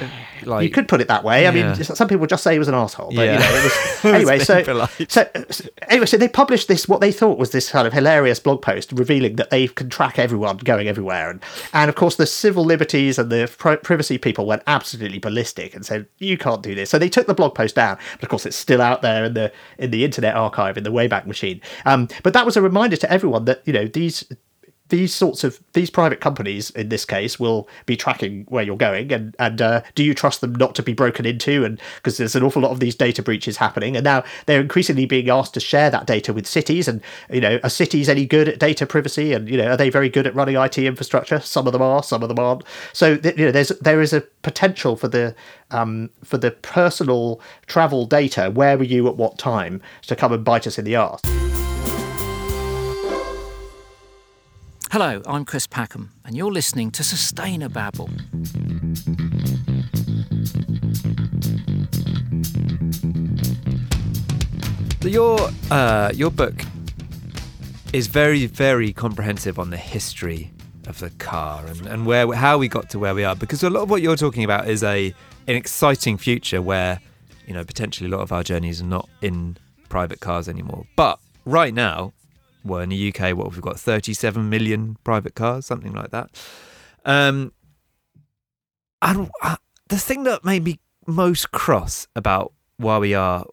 [0.45, 1.47] like, you could put it that way.
[1.47, 1.75] I Yeah.
[1.75, 3.13] mean, some people just say he was an asshole.
[3.15, 3.35] But Yeah.
[3.35, 4.63] you know, it was, anyway, so,
[5.09, 8.39] so so anyway, so they published this what they thought was this kind of hilarious
[8.39, 12.27] blog post revealing that they can track everyone going everywhere, and and of course the
[12.27, 16.75] civil liberties and the pri- privacy people went absolutely ballistic and said you can't do
[16.75, 16.91] this.
[16.91, 19.35] So they took the blog post down, but of course it's still out there in
[19.35, 21.61] the in the Internet Archive in the Wayback Machine.
[21.85, 24.25] Um, but that was a reminder to everyone that you know these
[24.91, 29.13] these sorts of these private companies in this case will be tracking where you're going
[29.13, 31.65] and and uh, do you trust them not to be broken into?
[31.65, 35.07] And because there's an awful lot of these data breaches happening and now they're increasingly
[35.07, 37.01] being asked to share that data with cities and
[37.31, 39.33] you know are cities any good at data privacy?
[39.33, 41.41] And you know are they very good at running IT infrastructure?
[41.41, 42.65] Some of them are some of them aren't.
[42.93, 45.35] So th- you know there's there is a potential for the
[45.71, 50.45] um, for the personal travel data where were you at what time to come and
[50.45, 51.40] bite us in the arse
[54.93, 58.11] Hello, I'm Chris Packham, and you're listening to Sustainababble.
[65.01, 65.39] So your
[65.71, 66.63] uh, your book
[67.93, 70.51] is very very comprehensive on the history
[70.89, 73.71] of the car and, and where how we got to where we are because a
[73.71, 75.15] lot of what you're talking about is a
[75.47, 77.01] an exciting future where
[77.47, 79.57] you know potentially a lot of our journeys are not in
[79.89, 82.13] private cars anymore but right now
[82.65, 86.31] well in the UK what we've got 37 million private cars something like that
[87.05, 87.53] um
[89.03, 89.57] and uh,
[89.89, 93.47] the thing that made me most cross about why we are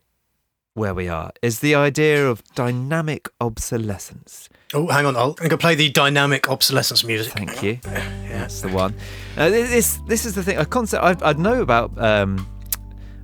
[0.78, 4.48] where we are is the idea of dynamic obsolescence.
[4.74, 5.16] Oh, hang on.
[5.16, 7.34] I'll, I'm going to play the dynamic obsolescence music.
[7.34, 7.80] Thank you.
[7.84, 8.94] That's the one.
[9.36, 10.58] Uh, this this is the thing.
[10.58, 11.98] A concept I, I know about.
[11.98, 12.48] Um,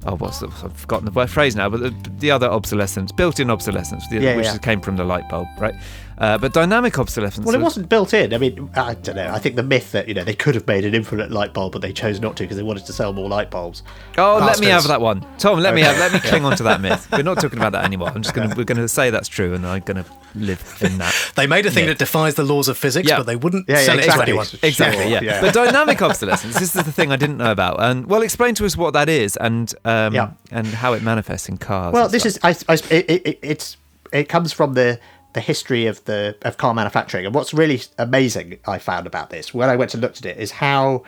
[0.05, 1.69] oh, what's the, I've forgotten the word phrase now.
[1.69, 4.57] But the, the other obsolescence, built-in obsolescence, the, Yeah, which yeah.
[4.57, 5.75] came from the light bulb, right?
[6.17, 7.45] Uh, but dynamic obsolescence.
[7.45, 8.33] Well, it was- wasn't built in.
[8.33, 9.29] I mean, I don't know.
[9.31, 11.73] I think the myth that you know they could have made an infinite light bulb,
[11.73, 13.83] but they chose not to because they wanted to sell more light bulbs.
[14.17, 15.59] Oh, let me have that one, Tom.
[15.59, 15.97] Let me have.
[15.97, 17.07] Let me cling on to that myth.
[17.11, 18.09] We're not talking about that anymore.
[18.13, 18.53] I'm just gonna.
[18.55, 21.13] We're gonna say that's true, and I'm gonna live in that.
[21.35, 21.89] They made a thing Yeah.
[21.91, 23.17] that defies the laws of physics, Yeah.
[23.17, 24.45] but they wouldn't Yeah, yeah, sell it to anyone.
[24.61, 25.21] Exactly, Sure, yeah.
[25.21, 25.41] yeah.
[25.41, 27.81] But dynamic obsolescence, this is the thing I didn't know about.
[27.81, 30.31] And well, explain to us what that is and um, Yeah.
[30.51, 31.93] and how it manifests in cars.
[31.93, 32.53] Well, this stuff.
[32.53, 33.77] is I, I, it, it, it's
[34.11, 34.99] it comes from the
[35.33, 39.53] the history of the of car manufacturing, and what's really amazing I found about this
[39.53, 41.03] when I went and looked at it is how.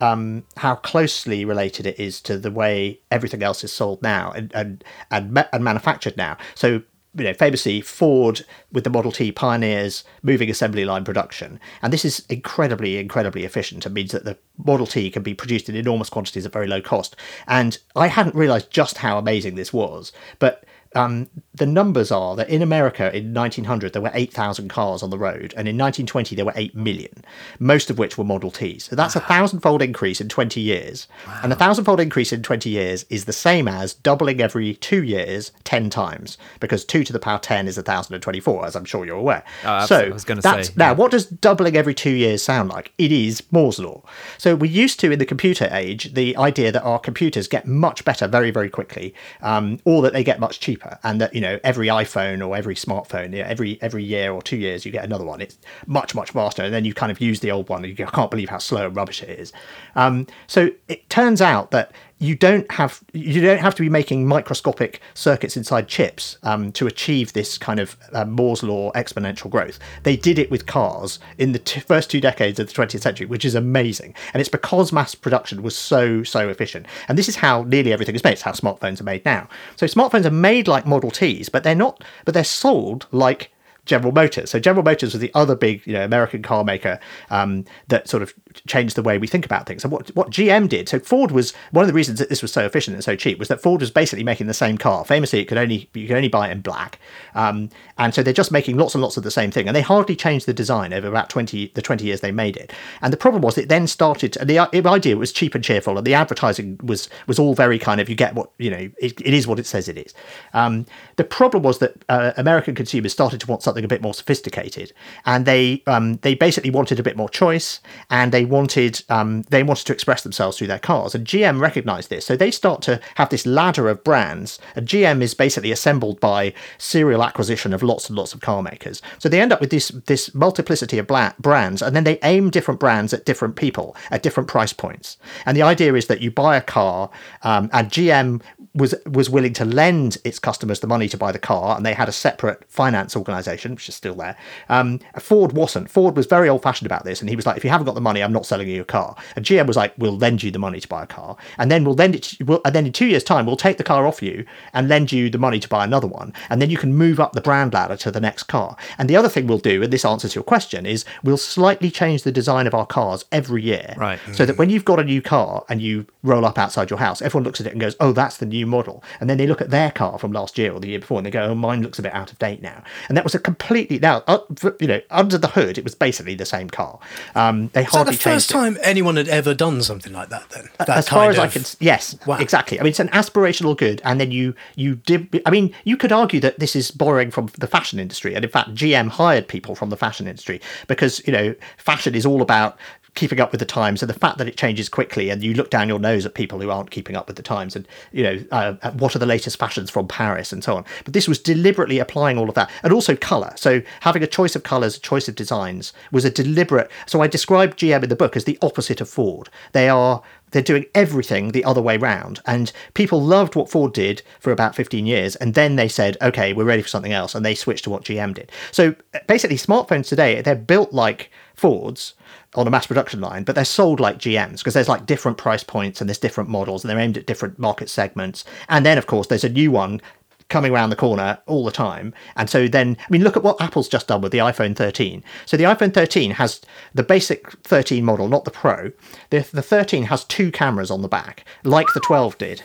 [0.00, 4.50] Um, how closely related it is to the way everything else is sold now and
[4.52, 4.82] and
[5.12, 6.38] and, and manufactured now.
[6.56, 6.82] So
[7.14, 12.04] you know, famously Ford with the Model T pioneers moving assembly line production, and this
[12.04, 13.84] is incredibly, incredibly efficient.
[13.84, 16.80] It means that the Model T can be produced in enormous quantities at very low
[16.80, 17.14] cost.
[17.46, 22.48] And I hadn't realised just how amazing this was, but um, the numbers are that
[22.48, 26.44] in America in 1900 there were 8,000 cars on the road, and in 1920 there
[26.44, 27.24] were 8 million,
[27.58, 28.84] most of which were Model Ts.
[28.84, 31.08] So that's a thousandfold increase in 20 years.
[31.42, 35.52] And a thousandfold increase in 20 years is the same as doubling every two years
[35.64, 39.44] 10 times, because 2 to the power 10 is 1,024, as I'm sure you're aware.
[39.64, 40.92] Oh, so I was gonna say, Now, yeah.
[40.92, 42.92] what does doubling every two years sound like?
[42.98, 44.02] It is Moore's Law.
[44.38, 48.04] So we used to, in the computer age, the idea that our computers get much
[48.04, 51.58] better very, very quickly, um, or that they get much cheaper, and that you know
[51.64, 55.04] every iPhone or every smartphone, you know, every every year or two years, you get
[55.04, 55.40] another one.
[55.40, 58.06] It's much, much faster, and then you kind of use the old one, and you
[58.06, 59.52] can't believe how slow and rubbish it is.
[59.94, 61.92] Um, so it turns out that
[62.22, 66.86] you don't have you don't have to be making microscopic circuits inside chips um, to
[66.86, 69.80] achieve this kind of uh, Moore's law exponential growth.
[70.04, 73.26] They did it with cars in the t- first two decades of the 20th century,
[73.26, 76.86] which is amazing, and it's because mass production was so so efficient.
[77.08, 78.34] And this is how nearly everything is made.
[78.34, 79.48] It's how smartphones are made now.
[79.74, 82.04] So smartphones are made like Model Ts, but they're not.
[82.24, 83.51] But they're sold like
[83.84, 84.50] General Motors.
[84.50, 88.22] So General Motors was the other big, you know, American car maker um, that sort
[88.22, 88.32] of
[88.66, 89.82] changed the way we think about things.
[89.82, 92.52] And what what GM did, so Ford was one of the reasons that this was
[92.52, 95.04] so efficient and so cheap was that Ford was basically making the same car.
[95.04, 97.00] Famously, it could only you could only buy it in black,
[97.34, 99.66] um, and so they're just making lots and lots of the same thing.
[99.66, 102.72] And they hardly changed the design over about twenty the twenty years they made it.
[103.00, 104.36] And the problem was it then started.
[104.36, 107.78] And the, the idea was cheap and cheerful, and the advertising was was all very
[107.80, 110.14] kind of you get what you know it, it is what it says it is.
[110.54, 114.14] Um, the problem was that uh, American consumers started to want something a bit more
[114.14, 114.92] sophisticated,
[115.24, 117.80] and they um, they basically wanted a bit more choice,
[118.10, 121.14] and they wanted um, they wanted to express themselves through their cars.
[121.14, 124.58] And GM recognised this, so they start to have this ladder of brands.
[124.76, 129.02] And GM is basically assembled by serial acquisition of lots and lots of car makers.
[129.18, 132.80] So they end up with this this multiplicity of brands, and then they aim different
[132.80, 135.16] brands at different people at different price points.
[135.46, 137.10] And the idea is that you buy a car,
[137.42, 138.42] um, and GM
[138.74, 141.94] was was willing to lend its customers the money to buy the car, and they
[141.94, 144.36] had a separate finance organisation, which is still there.
[144.68, 145.90] Um, Ford wasn't.
[145.90, 147.94] Ford was very old fashioned about this, and he was like, "If you haven't got
[147.94, 150.50] the money, I'm not selling you a car." And GM was like, "We'll lend you
[150.50, 152.22] the money to buy a car, and then we'll lend it.
[152.22, 154.88] To, we'll, and then in two years' time, we'll take the car off you and
[154.88, 157.40] lend you the money to buy another one, and then you can move up the
[157.40, 160.34] brand ladder to the next car." And the other thing we'll do, and this answers
[160.34, 164.18] your question, is we'll slightly change the design of our cars every year, Right.
[164.32, 167.20] So that when you've got a new car and you roll up outside your house,
[167.20, 169.60] everyone looks at it and goes, "Oh, that's the new model," and then they look
[169.60, 171.82] at their car from last year or the year before and they go, "Oh, mine
[171.82, 174.38] looks a bit out of date now." And that was a completely now, uh,
[174.80, 176.98] you know, under the hood, it was basically the same car.
[177.34, 178.54] Um, they hardly the first it.
[178.54, 180.48] time anyone had ever done something like that?
[180.50, 182.38] Then, that as far as I can, yes, Wow.
[182.38, 182.78] exactly.
[182.78, 185.42] I mean, it's an aspirational good, and then you you did.
[185.46, 188.50] I mean, you could argue that this is borrowing from the fashion industry, and in
[188.50, 192.76] fact, GM hired people from the fashion industry because you know, fashion is all about
[193.14, 195.70] keeping up with the times and the fact that it changes quickly and you look
[195.70, 198.38] down your nose at people who aren't keeping up with the times and you know
[198.50, 201.98] uh, what are the latest fashions from paris and so on but this was deliberately
[201.98, 205.28] applying all of that and also color so having a choice of colors a choice
[205.28, 209.00] of designs was a deliberate so i described gm in the book as the opposite
[209.00, 210.22] of ford they are
[210.52, 212.40] they're doing everything the other way round.
[212.46, 215.34] And people loved what Ford did for about 15 years.
[215.36, 217.34] And then they said, okay, we're ready for something else.
[217.34, 218.52] And they switched to what GM did.
[218.70, 218.94] So
[219.26, 222.14] basically, smartphones today, they're built like Fords
[222.54, 225.64] on a mass production line, but they're sold like GMs because there's like different price
[225.64, 228.44] points and there's different models and they're aimed at different market segments.
[228.68, 230.00] And then, of course, there's a new one
[230.48, 232.12] coming around the corner all the time.
[232.36, 235.24] And so then, I mean, look at what Apple's just done with the iPhone 13.
[235.46, 236.60] So the iPhone 13 has
[236.92, 238.92] the basic 13 model, not the Pro.
[239.30, 242.62] The, the 13 has two cameras on the back, like the 12 did.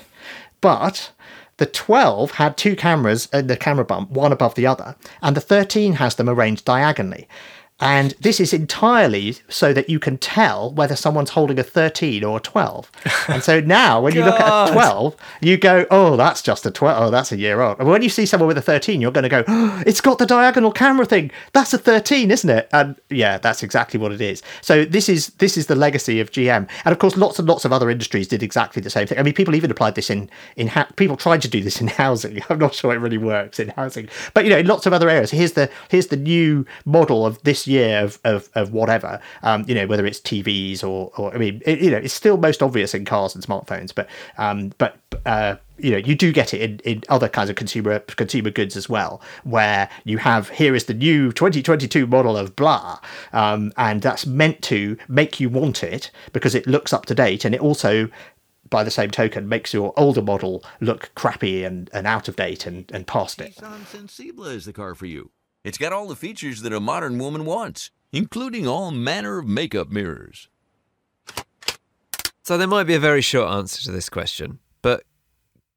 [0.60, 1.12] But
[1.58, 5.42] the 12 had two cameras in the camera bump, one above the other, and the
[5.42, 7.28] 13 has them arranged diagonally.
[7.80, 12.38] And this is entirely so that you can tell whether someone's holding a 13 or
[12.38, 12.92] a 12.
[13.28, 16.72] And so now, when you look at a 12, you go, oh, that's just a
[16.72, 17.04] 12.
[17.04, 17.78] Oh, that's a year old.
[17.78, 20.18] And when you see someone with a 13, you're going to go, oh, it's got
[20.18, 21.30] the diagonal camera thing.
[21.54, 22.68] That's a 13, isn't it?
[22.74, 24.42] And yeah, that's exactly what it is.
[24.62, 26.68] So this is this is the legacy of GM.
[26.84, 29.20] And of course, lots and lots of other industries did exactly the same thing.
[29.20, 31.88] I mean, people even applied this in in ha- people tried to do this in
[31.88, 32.42] housing.
[32.50, 35.10] I'm not sure it really works in housing, but you know, in lots of other
[35.10, 35.30] areas.
[35.30, 39.20] Here's the here's the new model of this year of of, of whatever.
[39.44, 42.38] Um, you know, whether it's TVs or or I mean, it, you know, it's still
[42.38, 46.54] most obvious in cars and smartphones, but um, but uh, you know, you do get
[46.54, 50.76] it in, in other kinds of consumer consumer goods as well, where you have here
[50.76, 53.00] is the new 2022 model of blah,
[53.34, 57.46] um, and that's meant to make you want it because it looks up to date,
[57.46, 58.10] and it also
[58.70, 62.66] by the same token makes your older model look crappy and, and out of date
[62.66, 63.56] and, and past it.
[63.56, 65.32] Nissan Sensible is the car for you.
[65.68, 69.90] It's got all the features that a modern woman wants, including all manner of makeup
[69.90, 70.48] mirrors.
[72.44, 75.04] So there might be a very short answer to this question, but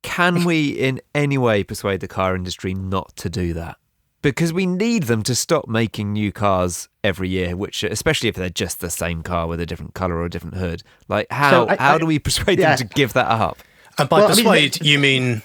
[0.04, 3.78] can we in any way persuade the car industry not to do that?
[4.22, 8.48] Because we need them to stop making new cars every year, which especially if they're
[8.48, 10.84] just the same car with a different color or a different hood.
[11.08, 12.76] Like how I- how I- do we persuade yeah.
[12.76, 13.58] them to give that up?
[13.98, 15.42] And by Well, I mean, persuade, you mean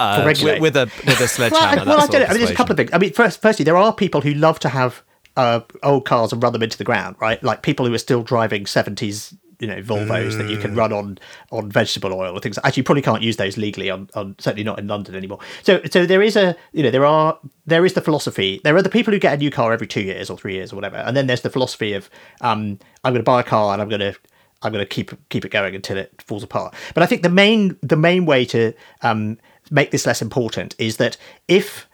[0.00, 0.60] Uh, regulate.
[0.60, 1.82] with, with a with a well, sledgehammer.
[1.82, 2.26] I, well, I don't know.
[2.26, 2.90] I mean, there's a couple of things.
[2.92, 5.02] I mean, first, firstly, there are people who love to have
[5.36, 7.42] uh, old cars and run them into the ground, right?
[7.42, 11.18] Like people who are still driving 70s, you know, Volvos that you can run on
[11.50, 12.58] on vegetable oil or things.
[12.64, 15.38] Actually, you probably can't use those legally on, on certainly not in London anymore.
[15.62, 18.62] So, so there is a, you know, there are there is the philosophy.
[18.64, 20.72] There are the people who get a new car every two years or three years
[20.72, 22.08] or whatever, and then there's the philosophy of
[22.40, 24.16] um, I'm going to buy a car and I'm going to
[24.62, 26.74] I'm going to keep keep it going until it falls apart.
[26.94, 28.72] But I think the main the main way to
[29.02, 29.38] um,
[29.70, 31.16] make this less important is that
[31.48, 31.86] if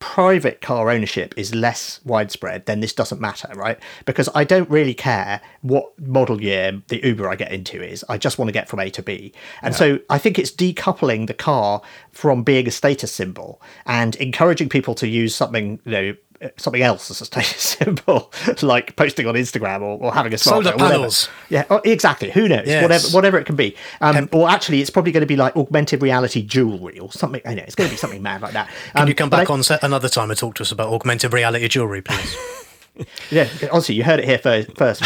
[0.00, 3.78] private car ownership is less widespread, then this doesn't matter, right?
[4.04, 8.04] Because I don't really care what model year the Uber I get into is.
[8.08, 9.32] I just want to get from A to B.
[9.60, 14.68] And so I think it's decoupling the car from being a status symbol and encouraging
[14.68, 16.14] people to use something, you know,
[16.56, 18.32] something else as a symbol,
[18.62, 20.90] like posting on Instagram or, or having a Solar smartphone, whatever.
[20.90, 21.28] panels.
[21.48, 22.30] Yeah, oh, exactly.
[22.30, 22.66] Who knows?
[22.66, 22.82] Yes.
[22.82, 23.76] Whatever, whatever it can be.
[24.00, 27.40] Um, or actually, it's probably going to be like augmented reality jewelry or something.
[27.44, 28.68] I know it's going to be something mad like that.
[28.92, 30.92] Can Um, you come back I- on set another time and talk to us about
[30.92, 32.36] augmented reality jewelry, please?
[33.30, 35.02] Yeah, honestly, you heard it here first, first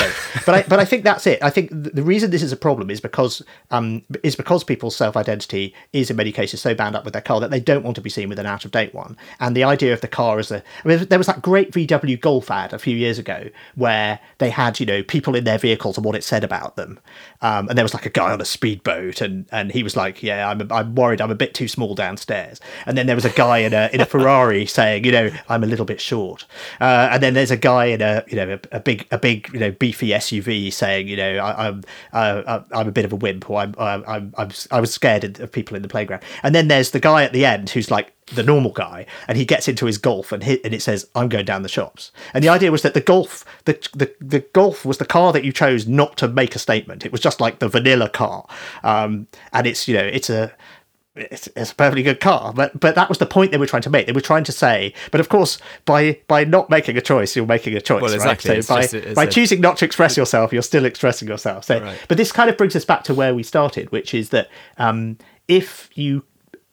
[0.46, 1.42] but I, but I think that's it.
[1.42, 5.16] I think the reason this is a problem is because um, is because people's self
[5.16, 7.96] identity is in many cases so bound up with their car that they don't want
[7.96, 9.16] to be seen with an out of date one.
[9.40, 12.20] And the idea of the car as a, I mean, there was that great VW
[12.20, 15.96] Golf ad a few years ago where they had you know people in their vehicles
[15.96, 17.00] and what it said about them,
[17.40, 20.22] um, and there was like a guy on a speedboat and and he was like,
[20.22, 22.60] yeah, I'm I'm worried I'm a bit too small downstairs.
[22.86, 25.64] And then there was a guy in a in a Ferrari saying, you know, I'm
[25.64, 26.46] a little bit short.
[26.80, 29.48] Uh, and then there's a guy in a you know a, a big a big
[29.52, 33.16] you know beefy SUV saying, you know, I, I'm uh, I'm a bit of a
[33.16, 36.22] wimp, or I'm I'm, I'm I was scared of people in the playground.
[36.42, 39.44] And then there's the guy at the end who's like the normal guy, and he
[39.44, 42.42] gets into his golf and hit, and it says, "I'm going down the shops." And
[42.42, 45.52] the idea was that the golf, the, the the golf was the car that you
[45.52, 47.04] chose not to make a statement.
[47.04, 48.46] It was just like the vanilla car,
[48.82, 50.52] um, and it's you know it's a
[51.14, 53.82] it's, it's a perfectly good car, but but that was the point they were trying
[53.82, 54.06] to make.
[54.06, 57.44] They were trying to say, but of course, by by not making a choice, you're
[57.46, 58.14] making a choice, Well, right?
[58.32, 58.56] exactly.
[58.56, 61.64] It's by a- by a- choosing not to express yourself, you're still expressing yourself.
[61.64, 61.98] So, Right.
[62.08, 64.48] but this kind of brings us back to where we started, which is that
[64.78, 66.24] um, if you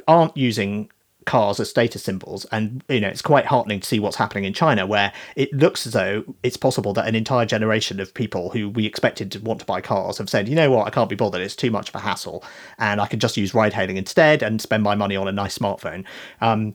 [0.07, 0.89] aren't using
[1.25, 4.53] cars as status symbols and you know it's quite heartening to see what's happening in
[4.53, 8.69] china where it looks as though it's possible that an entire generation of people who
[8.69, 11.15] we expected to want to buy cars have said you know what i can't be
[11.15, 12.43] bothered it's too much of a hassle
[12.77, 15.57] and i can just use ride hailing instead and spend my money on a nice
[15.57, 16.05] smartphone
[16.41, 16.73] um,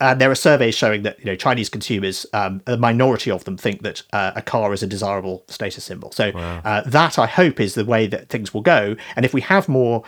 [0.00, 3.56] and there are surveys showing that you know Chinese consumers, um, a minority of them,
[3.56, 6.10] think that uh, a car is a desirable status symbol.
[6.12, 6.30] So
[6.64, 8.96] uh, that I hope is the way that things will go.
[9.16, 10.02] And if we have more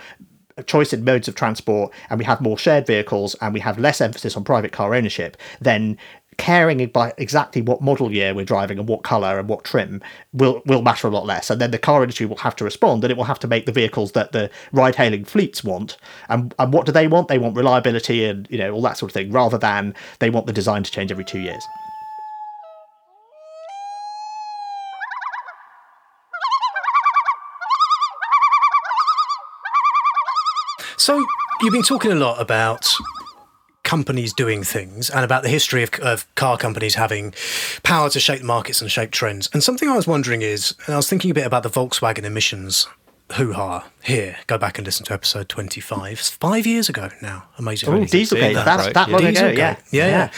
[0.63, 4.01] choice in modes of transport, and we have more shared vehicles, and we have less
[4.01, 5.97] emphasis on private car ownership, then
[6.37, 10.01] caring about exactly what model year we're driving and what color and what trim
[10.33, 11.49] will will matter a lot less.
[11.49, 13.65] And then the car industry will have to respond and it will have to make
[13.65, 15.97] the vehicles that the ride hailing fleets want.
[16.29, 17.27] And and what do they want?
[17.27, 20.45] They want reliability and you know all that sort of thing rather than they want
[20.45, 21.63] the design to change every 2 years
[31.07, 31.25] So
[31.61, 32.85] you've been talking a lot about
[33.85, 37.33] companies doing things and about the history of, of car companies having
[37.83, 39.49] power to shape markets and shape trends.
[39.53, 42.25] And something I was wondering is, and I was thinking a bit about the Volkswagen
[42.25, 42.87] emissions
[43.33, 44.37] hoo ha here.
[44.47, 46.13] Go back and listen to episode 25.
[46.13, 47.43] It's five years ago now.
[47.57, 47.89] Amazing.
[47.89, 48.93] oh dieselgate that, that's right?
[48.93, 49.15] that Yeah.
[49.17, 49.57] long ago Dieselgate.
[49.57, 50.31] yeah yeah, yeah.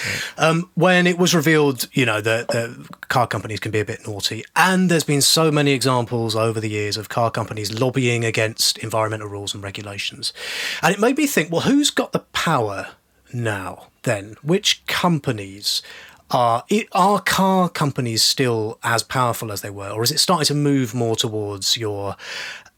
[0.44, 4.08] Um, when it was revealed, you know, that, that car companies can be a bit
[4.08, 8.78] naughty, and there's been so many examples over the years of car companies lobbying against
[8.80, 10.34] environmental rules and regulations,
[10.82, 12.88] and it made me think, well, who's got the power
[13.32, 13.88] now?
[14.04, 15.82] Then, which companies?
[16.32, 20.46] Are, i- are car companies still as powerful as they were, or is it starting
[20.46, 22.16] to move more towards your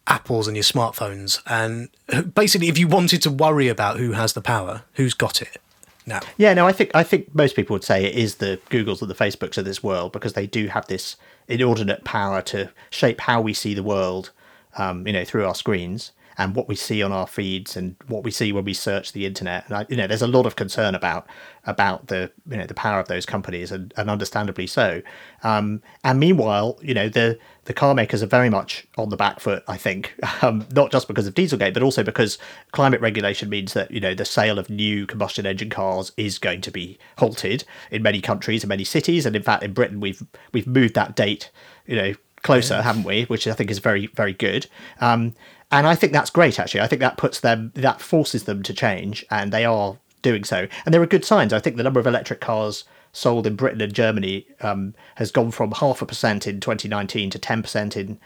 [0.08, 1.42] Apples and your smartphones?
[1.46, 1.90] And
[2.34, 5.58] basically, if you wanted to worry about who has the power, who's got it
[6.06, 6.22] now?
[6.38, 9.06] Yeah, no, I think I think most people would say it is the Googles or
[9.06, 11.16] the Facebooks of this world because they do have this
[11.48, 14.32] inordinate power to shape how we see the world,
[14.78, 16.12] um, you know, through our screens
[16.42, 19.28] and what we see on our feeds and what we see when we search the
[19.28, 19.64] internet.
[19.68, 21.28] And I, you know, there's a lot of concern about
[21.68, 25.04] about the you know the power of those companies and, and understandably so.
[25.44, 29.40] Um, and meanwhile, you know, the the car makers are very much on the back
[29.40, 29.64] foot.
[29.68, 32.40] I think um, not just because of Dieselgate, but also because
[32.72, 36.62] climate regulation means that you know the sale of new combustion engine cars is going
[36.62, 39.28] to be halted in many countries and many cities.
[39.28, 40.24] And in fact, in Britain, we've
[40.54, 41.52] we've moved that date.
[41.86, 42.14] You know
[42.44, 43.24] closer, haven't we?
[43.24, 44.68] Which I think is very, very good.
[45.00, 45.36] Um,
[45.72, 46.82] and I think that's great, actually.
[46.82, 50.68] I think that puts them, that forces them to change, and they are doing so.
[50.86, 51.54] And there are good signs.
[51.54, 52.84] I think the number of electric cars
[53.14, 57.40] sold in Britain and Germany um, has gone from half a percent in 2019 to
[57.40, 58.20] 10% in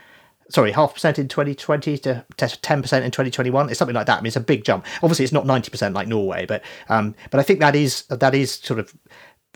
[0.49, 3.70] sorry, half percent in 2020 to 10% in 2021.
[3.70, 4.20] It's something like that.
[4.20, 4.86] I mean, it's a big jump.
[5.01, 8.53] Obviously, it's not 90% like Norway, but um, but I think that is that is
[8.53, 8.93] sort of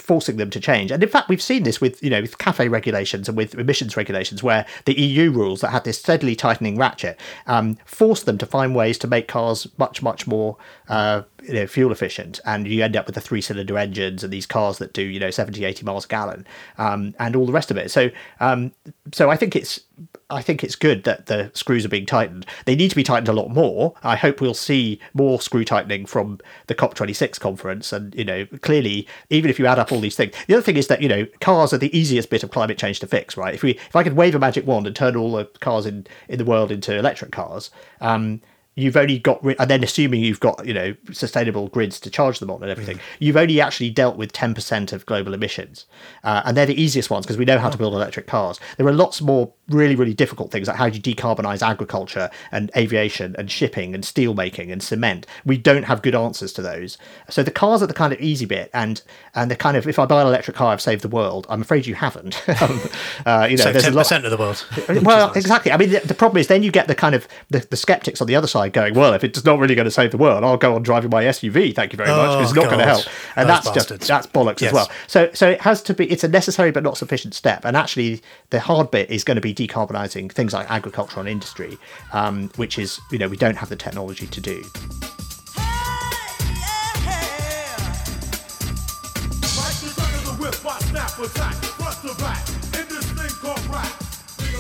[0.02, 0.92] forcing them to change.
[0.92, 3.98] And in fact, we've seen this with you know with CAFE regulations and with emissions
[3.98, 8.46] regulations, where the EU rules that had this steadily tightening ratchet um, forced them to
[8.46, 12.84] find ways to make cars much much more uh, you know, fuel efficient, and you
[12.84, 15.64] end up with the three cylinder engines and these cars that do you know 70,
[15.64, 16.46] 80 miles a gallon,
[16.78, 17.92] um, and all the rest of it.
[17.92, 18.10] So
[18.40, 18.72] um,
[19.12, 19.82] so I think it's
[20.30, 22.46] I think it's good that the screws are being tightened.
[22.66, 23.96] They need to be tightened a lot more.
[24.04, 27.92] I hope we'll see more screw tightening from the COP26 conference.
[27.92, 30.78] And, you know, clearly, even if you add up all these things, the other thing
[30.78, 33.56] is that, you know, cars are the easiest bit of climate change to fix, right?
[33.56, 36.06] If we if I could wave a magic wand and turn all the cars in,
[36.28, 38.42] in the world into electric cars, um,
[38.82, 42.40] you've only got rid, and then assuming you've got you know sustainable grids to charge
[42.40, 43.02] them on and everything, mm.
[43.20, 45.86] you've only actually dealt with ten percent of global emissions,
[46.24, 48.60] uh, and they're the easiest ones because we know how to build electric cars.
[48.78, 52.72] There are lots more really really difficult things like how do you decarbonize agriculture and
[52.76, 55.28] aviation and shipping and steel making and cement.
[55.46, 56.98] We don't have good answers to those.
[57.30, 59.02] So the cars are the kind of easy bit, and
[59.36, 61.46] and the kind of if I buy an electric car, I've saved the world.
[61.50, 62.42] I'm afraid you haven't.
[62.62, 62.80] um,
[63.26, 64.66] uh, you know, so ten percent of the world.
[65.04, 65.38] well, nice.
[65.38, 65.72] exactly.
[65.72, 68.22] I mean, the, the, problem is then you get the kind of the, the skeptics
[68.22, 70.44] on the other side going, well, if it's not really going to save the world,
[70.44, 71.76] I'll go on driving my SUV.
[71.76, 72.30] Thank you very much.
[72.30, 73.06] Oh, it's not going to help,
[73.36, 74.08] and Those that's bastards.
[74.08, 74.70] just that's bollocks yes.
[74.70, 74.92] as well.
[75.08, 76.10] So so it has to be.
[76.12, 79.42] It's a necessary but not sufficient step, and actually the hard bit is going to
[79.42, 81.78] be decarbonising things like agriculture and industry,
[82.14, 84.64] um, which is you know we don't have the technology to do.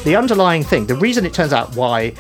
[0.05, 2.13] The underlying thing, the reason it turns out why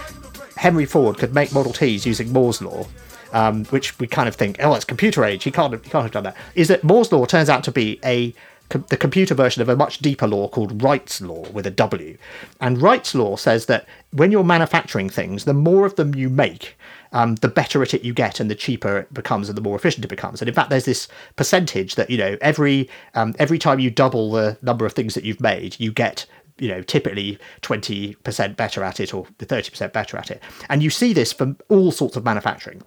[0.59, 2.85] Henry Ford could make Model Ts using Moore's law,
[3.31, 5.45] um, which we kind of think, oh, it's computer age.
[5.45, 6.35] He can't, he can't have done that.
[6.53, 8.33] Is that Moore's law turns out to be a
[8.69, 12.17] the computer version of a much deeper law called Wright's law with a W.
[12.61, 16.77] And Wright's law says that when you're manufacturing things, the more of them you make,
[17.11, 19.75] um, the better at it you get, and the cheaper it becomes, and the more
[19.75, 20.41] efficient it becomes.
[20.41, 24.29] And in fact, there's this percentage that you know every um, every time you double
[24.29, 26.27] the number of things that you've made, you get
[26.59, 31.13] you know typically 20% better at it or 30% better at it and you see
[31.13, 32.81] this from all sorts of manufacturing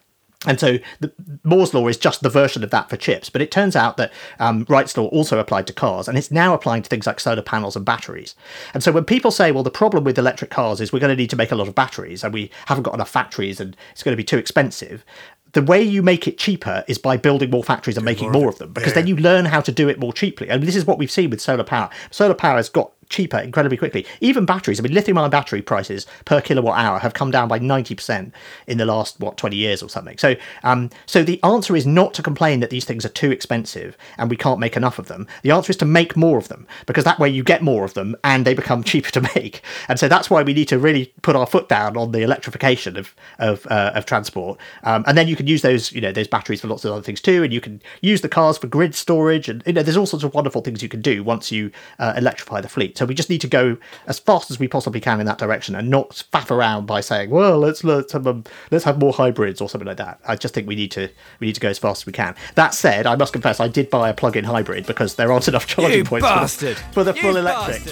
[0.46, 1.12] and so the,
[1.44, 4.12] Moore's law is just the version of that for chips, but it turns out that
[4.40, 7.42] um, Wright's law also applied to cars, and it's now applying to things like solar
[7.42, 8.34] panels and batteries.
[8.74, 11.20] And so when people say, "Well, the problem with electric cars is we're going to
[11.20, 14.02] need to make a lot of batteries, and we haven't got enough factories, and it's
[14.02, 15.04] going to be too expensive,"
[15.52, 18.48] the way you make it cheaper is by building more factories and making more, more
[18.48, 18.94] of them, because yeah.
[18.94, 20.48] then you learn how to do it more cheaply.
[20.48, 21.90] And this is what we've seen with solar power.
[22.10, 24.04] Solar power has got cheaper incredibly quickly.
[24.20, 27.60] Even batteries, I mean, lithium ion battery prices per kilowatt hour have come down by
[27.60, 28.32] 90%
[28.66, 30.18] in the last, what, 20 years or something.
[30.18, 30.34] So,
[30.64, 34.30] um, so the answer is not to complain that these things are too expensive and
[34.30, 35.28] we can't make enough of them.
[35.42, 37.94] The answer is to make more of them because that way you get more of
[37.94, 39.62] them and they become cheaper to make.
[39.88, 42.96] And so that's why we need to really put our foot down on the electrification
[42.96, 44.58] of, of, uh, of transport.
[44.84, 47.02] Um, and then you can use those, you know, those batteries for lots of other
[47.02, 47.42] things too.
[47.44, 50.24] And you can use the cars for grid storage and, you know, there's all sorts
[50.24, 52.96] of wonderful things you can do once you uh, electrify the fleet.
[52.96, 53.76] So we just need to go
[54.06, 57.30] as fast as we possibly can in that direction and not faff around by saying,
[57.30, 60.20] well, let's let's have um, let's have more hybrids or something like that.
[60.26, 61.08] I just think we need to
[61.40, 62.34] we need to go as fast as we can.
[62.54, 65.66] That said, I must confess I did buy a plug-in hybrid because there aren't enough
[65.66, 66.78] charging you points bastard.
[66.92, 67.82] for the, for the full electric.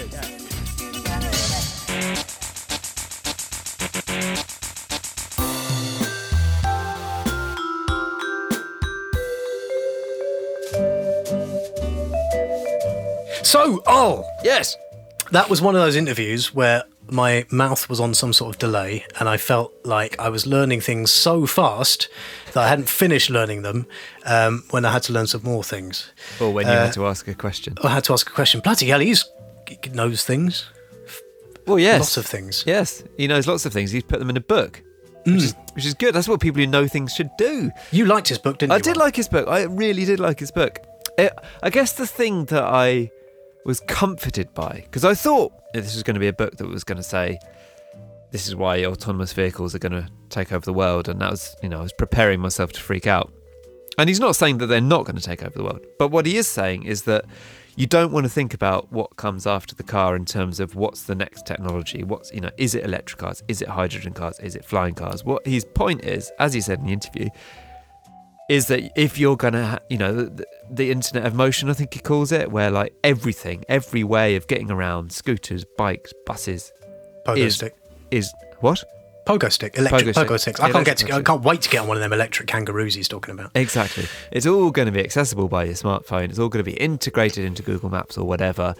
[13.50, 14.76] So, oh, yes.
[15.32, 19.04] That was one of those interviews where my mouth was on some sort of delay
[19.18, 22.08] and I felt like I was learning things so fast
[22.46, 23.86] that I hadn't finished learning them
[24.24, 26.12] um, when I had to learn some more things.
[26.40, 27.76] Or when you uh, had to ask a question.
[27.82, 28.60] I had to ask a question.
[28.60, 29.14] Bloody hell, he
[29.92, 30.66] knows things.
[31.64, 32.00] Well, yes.
[32.00, 32.64] Lots of things.
[32.66, 33.92] Yes, he knows lots of things.
[33.92, 34.82] He's put them in a book.
[35.26, 35.34] Mm.
[35.34, 36.14] Which, is, which is good.
[36.14, 37.70] That's what people who know things should do.
[37.92, 38.76] You liked his book, didn't you?
[38.76, 39.46] I did like his book.
[39.46, 40.80] I really did like his book.
[41.18, 43.10] It, I guess the thing that I
[43.64, 46.84] was comforted by because I thought this was going to be a book that was
[46.84, 47.38] going to say
[48.30, 51.56] this is why autonomous vehicles are going to take over the world and that was
[51.62, 53.32] you know I was preparing myself to freak out.
[53.98, 56.26] And he's not saying that they're not going to take over the world but what
[56.26, 57.24] he is saying is that
[57.76, 61.04] you don't want to think about what comes after the car in terms of what's
[61.04, 64.56] the next technology what's you know is it electric cars is it hydrogen cars is
[64.56, 65.24] it flying cars?
[65.24, 67.28] What his point is as he said in the interview
[68.50, 72.00] is that if you're gonna, you know, the, the, internet of motion, I think he
[72.00, 76.72] calls it, where like everything, every way of getting around, scooters, bikes, buses,
[77.24, 77.76] Pogo is stick.
[78.10, 78.82] is what?
[79.24, 80.56] Pogo stick, electric Pogo pogo, stick.
[80.56, 80.60] sticks.
[80.60, 80.96] I can't get.
[80.96, 83.52] To, I can't wait to get on one of them electric kangaroos he's talking about.
[83.54, 84.06] Exactly.
[84.32, 86.30] It's all going to be accessible by your smartphone.
[86.30, 88.74] It's all going to be integrated into Google Maps or whatever.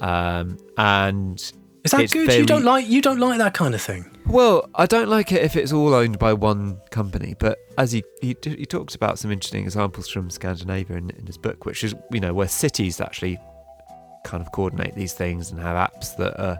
[0.00, 1.38] Um, and
[1.84, 2.26] Is that it's good?
[2.26, 4.09] very- You don't like you don't like that kind of thing.
[4.26, 7.34] Well, I don't like it if it's all owned by one company.
[7.38, 11.36] But as he he, he talks about some interesting examples from Scandinavia in, in his
[11.36, 13.38] book, which is you know where cities actually
[14.24, 16.58] kind of coordinate these things and have apps that are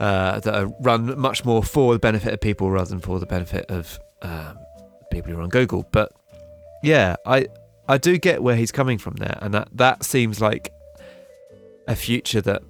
[0.00, 3.26] uh, that are run much more for the benefit of people rather than for the
[3.26, 4.58] benefit of um,
[5.10, 5.88] people who run Google.
[5.92, 6.12] But
[6.82, 7.46] yeah, I
[7.88, 10.72] I do get where he's coming from there, and that that seems like
[11.88, 12.62] a future that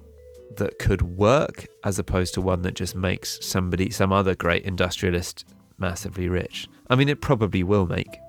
[0.57, 5.45] that could work as opposed to one that just makes somebody some other great industrialist
[5.77, 6.67] massively rich.
[6.89, 8.19] I mean, it probably will make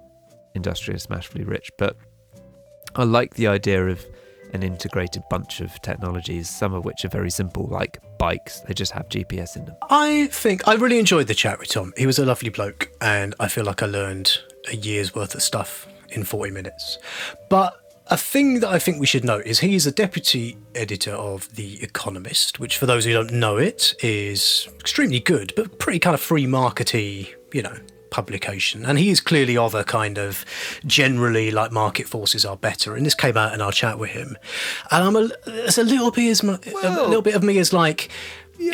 [0.55, 1.97] industrialists massively rich, but
[2.97, 4.05] I like the idea of
[4.53, 8.61] an integrated bunch of technologies, some of which are very simple, like bikes.
[8.61, 9.77] They just have GPS in them.
[9.91, 11.93] I think I really enjoyed the chat with Tom.
[11.97, 14.39] He was a lovely bloke, and I feel like I learned
[14.71, 16.99] a year's worth of stuff in 40 minutes.
[17.51, 17.77] But
[18.09, 21.55] a thing that I think we should note is he is a deputy editor of
[21.57, 26.15] The Economist, which, for those who don't know it, is extremely good, but pretty kind
[26.15, 27.77] of free markety, you know,
[28.11, 28.85] publication.
[28.85, 30.45] And he is clearly of a kind of
[30.87, 32.95] generally like market forces are better.
[32.95, 34.37] And this came out in our chat with him.
[34.91, 37.73] And I'm a, there's a little bit, as my, a little bit of me is
[37.73, 38.11] like,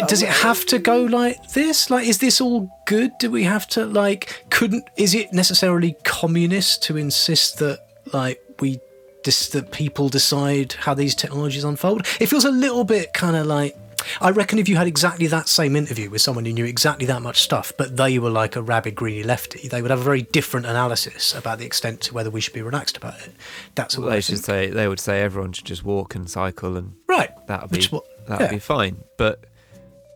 [0.09, 1.89] does it have to go like this?
[1.89, 3.13] Like, is this all good?
[3.19, 4.45] Do we have to like?
[4.51, 4.85] Couldn't?
[4.97, 7.81] Is it necessarily communist to insist that
[8.13, 8.79] like we
[9.23, 12.07] dis, that people decide how these technologies unfold?
[12.21, 13.77] It feels a little bit kind of like.
[14.23, 17.21] I reckon if you had exactly that same interview with someone who knew exactly that
[17.21, 20.23] much stuff, but they were like a rabid greedy lefty, they would have a very
[20.23, 23.35] different analysis about the extent to whether we should be relaxed about it.
[23.75, 26.31] That's what Well, I they should say they would say everyone should just walk and
[26.31, 28.53] cycle, and Right, that'll be what- that'll yeah.
[28.53, 29.05] be fine.
[29.19, 29.45] But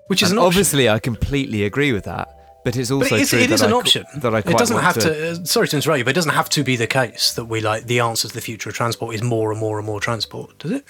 [0.06, 2.28] which is obviously I completely agree with that.
[2.64, 4.04] But it's also But it is, true it is that an I, option.
[4.16, 5.30] that I quite it doesn't want have to.
[5.32, 7.60] uh, sorry to interrupt you, but it doesn't have to be the case that we
[7.60, 10.58] like the answer to the future of transport is more and more and more transport,
[10.58, 10.84] does it?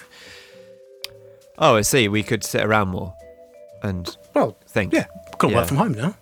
[1.57, 2.07] Oh, I see.
[2.07, 3.13] We could sit around more
[3.83, 4.93] and Well, think.
[4.93, 5.05] yeah,
[5.37, 5.57] can Yeah.
[5.57, 6.15] work from home now.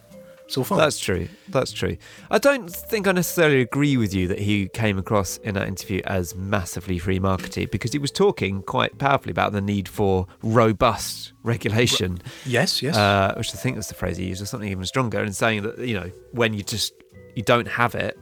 [0.53, 0.77] It's all fine.
[0.77, 1.29] That's true.
[1.49, 1.97] That's true.
[2.29, 5.99] I don't think I necessarily agree with you that he came across in that interview
[6.05, 11.33] as massively free marketing because he was talking quite powerfully about the need for robust
[11.41, 12.19] regulation.
[12.45, 12.95] yes, yes.
[12.95, 15.63] Uh, which I think was the phrase he used, or something even stronger, and saying
[15.63, 16.93] that you know when you just
[17.35, 18.15] you don't have it,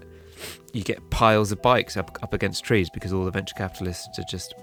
[0.72, 4.26] you get piles of bikes up up against trees because all the venture capitalists are
[4.30, 4.54] just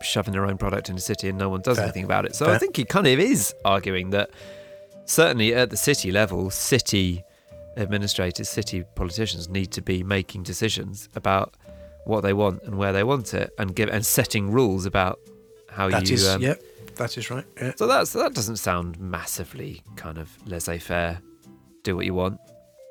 [0.00, 1.86] shoving their own product in the city and no one does Fair.
[1.86, 2.36] anything about it.
[2.36, 4.30] So I think he kind of is arguing that
[5.06, 7.22] certainly at the city level, city
[7.76, 11.54] administrators, city politicians need to be making decisions about
[12.04, 15.18] what they want and where they want it, and give and setting rules about
[15.70, 16.14] how That you.
[16.14, 16.62] is, um, yep,
[16.96, 17.44] that is right.
[17.60, 17.72] Yeah.
[17.76, 21.20] so that's that doesn't sound massively kind of laissez-faire.
[21.82, 22.40] Do what you want.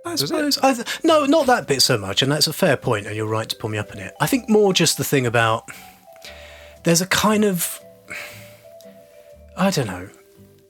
[0.06, 0.58] I suppose.
[0.60, 3.26] I th- no, not that bit so much, and that's a fair point, and you're
[3.28, 4.14] right to pull me up on it.
[4.22, 5.64] I think more just the thing about
[6.84, 7.80] there's a kind of
[9.58, 10.10] I don't know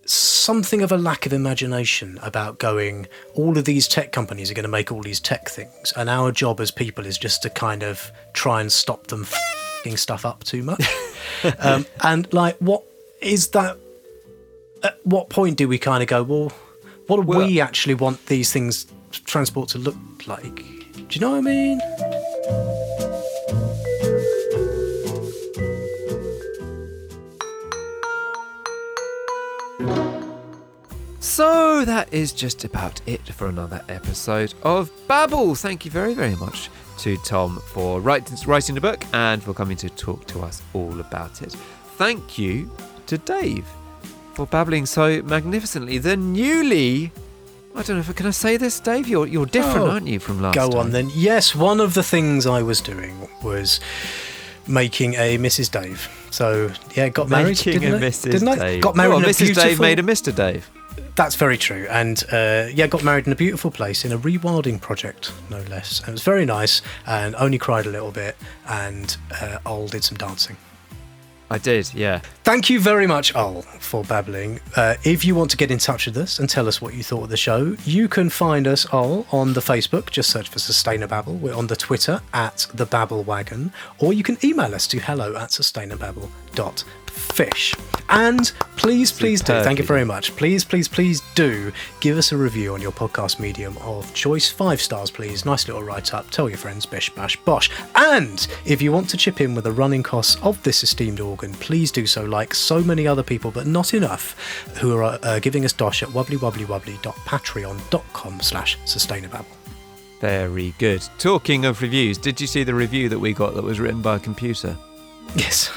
[0.06, 3.08] something of a lack of imagination about going.
[3.34, 6.32] All of these tech companies are going to make all these tech things, and our
[6.32, 10.44] job as people is just to kind of try and stop them f***ing stuff up
[10.44, 10.84] too much.
[11.60, 12.84] um, and like, what
[13.22, 13.78] is that?
[14.84, 16.22] At what point do we kind of go?
[16.24, 16.52] Well,
[17.08, 19.96] what do Well- we actually want these things transport to look
[20.28, 20.56] like?
[20.56, 21.80] Do you know what I mean?
[31.36, 35.54] So that is just about it for another episode of Babble.
[35.54, 36.70] Thank you very, very much
[37.00, 40.98] to Tom for writing, writing the book and for coming to talk to us all
[41.02, 41.52] about it.
[41.98, 42.72] Thank you
[43.08, 43.68] to Dave
[44.34, 45.98] for babbling so magnificently.
[45.98, 47.12] The newly,
[47.76, 49.06] I don't know if I can I say this, Dave.
[49.10, 50.70] You're you're different, Oh, aren't you, from last time?
[50.70, 50.86] Go time?
[50.86, 51.12] on then.
[51.14, 53.82] Yes, one of the things I was doing was
[54.70, 55.70] making a Mrs.
[55.70, 56.08] Dave.
[56.32, 57.58] So yeah, got married.
[57.58, 58.10] Making didn't a I?
[58.10, 58.32] Mrs.
[58.32, 58.56] Didn't I?
[58.56, 58.82] Dave.
[58.82, 59.16] Got married.
[59.16, 59.54] Oh, a Mrs.
[59.54, 60.34] Dave made a Mr.
[60.34, 60.72] Dave.
[61.16, 61.88] That's very true.
[61.90, 66.00] And uh, yeah, got married in a beautiful place in a rewilding project, no less.
[66.02, 68.36] And it was very nice and only cried a little bit.
[68.68, 70.58] And uh, Ol did some dancing.
[71.50, 72.22] I did, yeah.
[72.44, 74.60] Thank you very much, Ol, for babbling.
[74.76, 77.04] Uh, if you want to get in touch with us and tell us what you
[77.04, 80.10] thought of the show, you can find us, Ol, on the Facebook.
[80.10, 81.40] Just search for Sustainababble.
[81.40, 85.36] We're on the Twitter at the Babble Wagon, or you can email us to hello
[85.36, 85.52] at
[87.16, 87.76] sustainababble.fish.
[88.10, 89.62] And please, please do.
[89.64, 90.36] Thank you very much.
[90.36, 94.48] Please, please, please do give us a review on your podcast medium of choice.
[94.50, 95.44] Five stars, please.
[95.46, 96.30] Nice little write up.
[96.30, 97.72] Tell your friends, bish, bash, bosh.
[97.96, 101.54] And if you want to chip in with the running costs of this esteemed organ,
[101.54, 104.36] please do so like so many other people, but not enough,
[104.80, 109.46] who are uh, giving us dosh at wobblywobblywobbly.patreon.com slash sustainababble.
[110.22, 111.02] Very good.
[111.18, 114.16] Talking of reviews, did you see the review that we got that was written by
[114.16, 114.78] a computer?
[115.36, 115.70] Yes.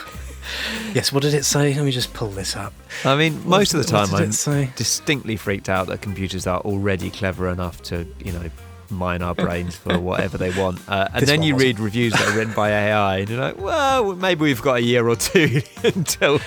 [0.94, 1.74] Yes, what did it say?
[1.74, 2.72] Let me just pull this up.
[3.04, 7.48] I mean, most of the time I'm distinctly freaked out that computers are already clever
[7.48, 8.50] enough to, you know,
[8.90, 10.80] mine our brains for whatever they want.
[10.88, 11.78] Uh, and This then you wasn't.
[11.78, 14.82] read reviews that are written by AI, and you're like, well, maybe we've got a
[14.82, 16.40] year or two until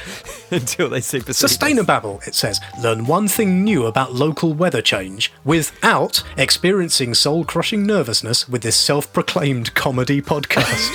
[0.50, 1.46] until they supersede.
[1.46, 1.58] us.
[1.58, 7.86] Sustainababble, it says, learn one thing new about local weather change without experiencing soul crushing
[7.86, 10.90] nervousness with this self proclaimed comedy podcast.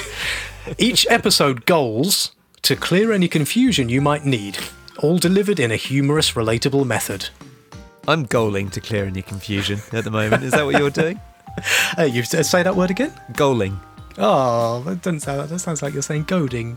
[0.78, 2.32] Each episode goals
[2.66, 4.58] to clear any confusion you might need,
[4.98, 7.28] all delivered in a humorous, relatable method.
[8.08, 10.42] I'm goaling to clear any confusion at the moment.
[10.42, 11.20] Is that what you're doing?
[11.96, 13.14] Hey, you uh, say that word again?
[13.32, 13.78] Goaling.
[14.18, 15.48] Oh, that doesn't sound.
[15.48, 16.76] That sounds like you're saying goading.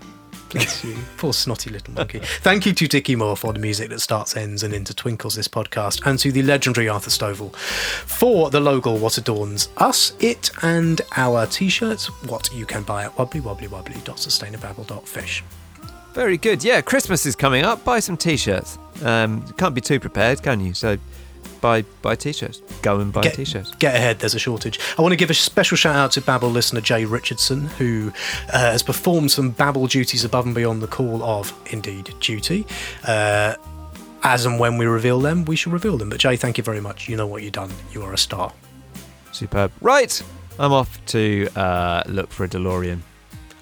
[0.52, 2.20] Bless you, poor snotty little monkey.
[2.20, 6.06] Thank you to Dickie Moore for the music that starts, ends, and intertwinkles this podcast,
[6.06, 11.46] and to the legendary Arthur Stovall for the logo what adorns us, it, and our
[11.46, 12.06] t-shirts.
[12.30, 15.44] What you can buy at wobblywobblywobbly.sustainababble.fish.
[16.14, 16.64] Very good.
[16.64, 17.84] Yeah, Christmas is coming up.
[17.86, 18.78] Buy some t-shirts.
[19.04, 20.74] Um, can't be too prepared, can you?
[20.74, 20.98] So
[21.62, 22.60] buy buy t-shirts.
[22.82, 23.74] Go and buy Get- t-shirts.
[23.76, 24.80] Get ahead, there's a shortage.
[24.98, 28.12] I want to give a special shout out to Babble listener Jay Richardson, who
[28.52, 32.66] uh, has performed some Babble duties above and beyond the call of, indeed, duty.
[33.08, 33.56] Uh,
[34.24, 36.10] as and when we reveal them, we shall reveal them.
[36.10, 37.08] But Jay, thank you very much.
[37.08, 37.72] You know what you've done.
[37.94, 38.52] You are a star.
[39.32, 39.72] Superb.
[39.80, 40.22] Right,
[40.58, 43.00] I'm off to uh, look for a DeLorean.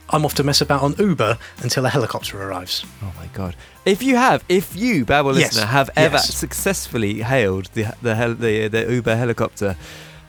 [0.10, 2.86] I'm off to mess about on Uber until a helicopter arrives.
[3.04, 3.56] Oh my god!
[3.86, 6.34] If you have, if you, Babble Yes, listener, have ever yes.
[6.34, 9.76] successfully hailed the the hel- the, the Uber helicopter,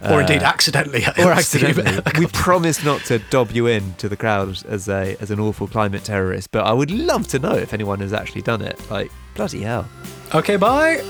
[0.03, 1.01] Or uh, indeed accidentally.
[1.05, 4.63] or hails the Uber accidentally, we promise not to dob you in to the crowd
[4.69, 6.51] as a as an awful climate terrorist.
[6.51, 8.79] But I would love to know if anyone has actually done it.
[8.91, 9.89] Like bloody hell!
[10.35, 11.03] Okay, bye.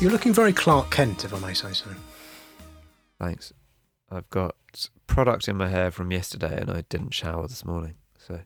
[0.00, 1.90] You're looking very Clark Kent, if I may say so.
[3.20, 3.52] Thanks.
[4.08, 4.54] I've got
[5.08, 7.94] product in my hair from yesterday, and I didn't shower this morning.
[8.16, 8.42] So,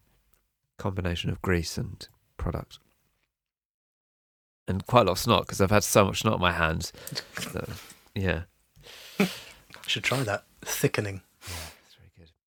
[0.78, 2.78] combination of grease and product,
[4.66, 6.90] and quite a lot of snot because I've had so much snot on my hands.
[7.38, 7.68] So,
[8.14, 8.44] yeah.
[9.20, 9.28] I
[9.86, 10.44] should try that.
[10.62, 11.20] Thickening.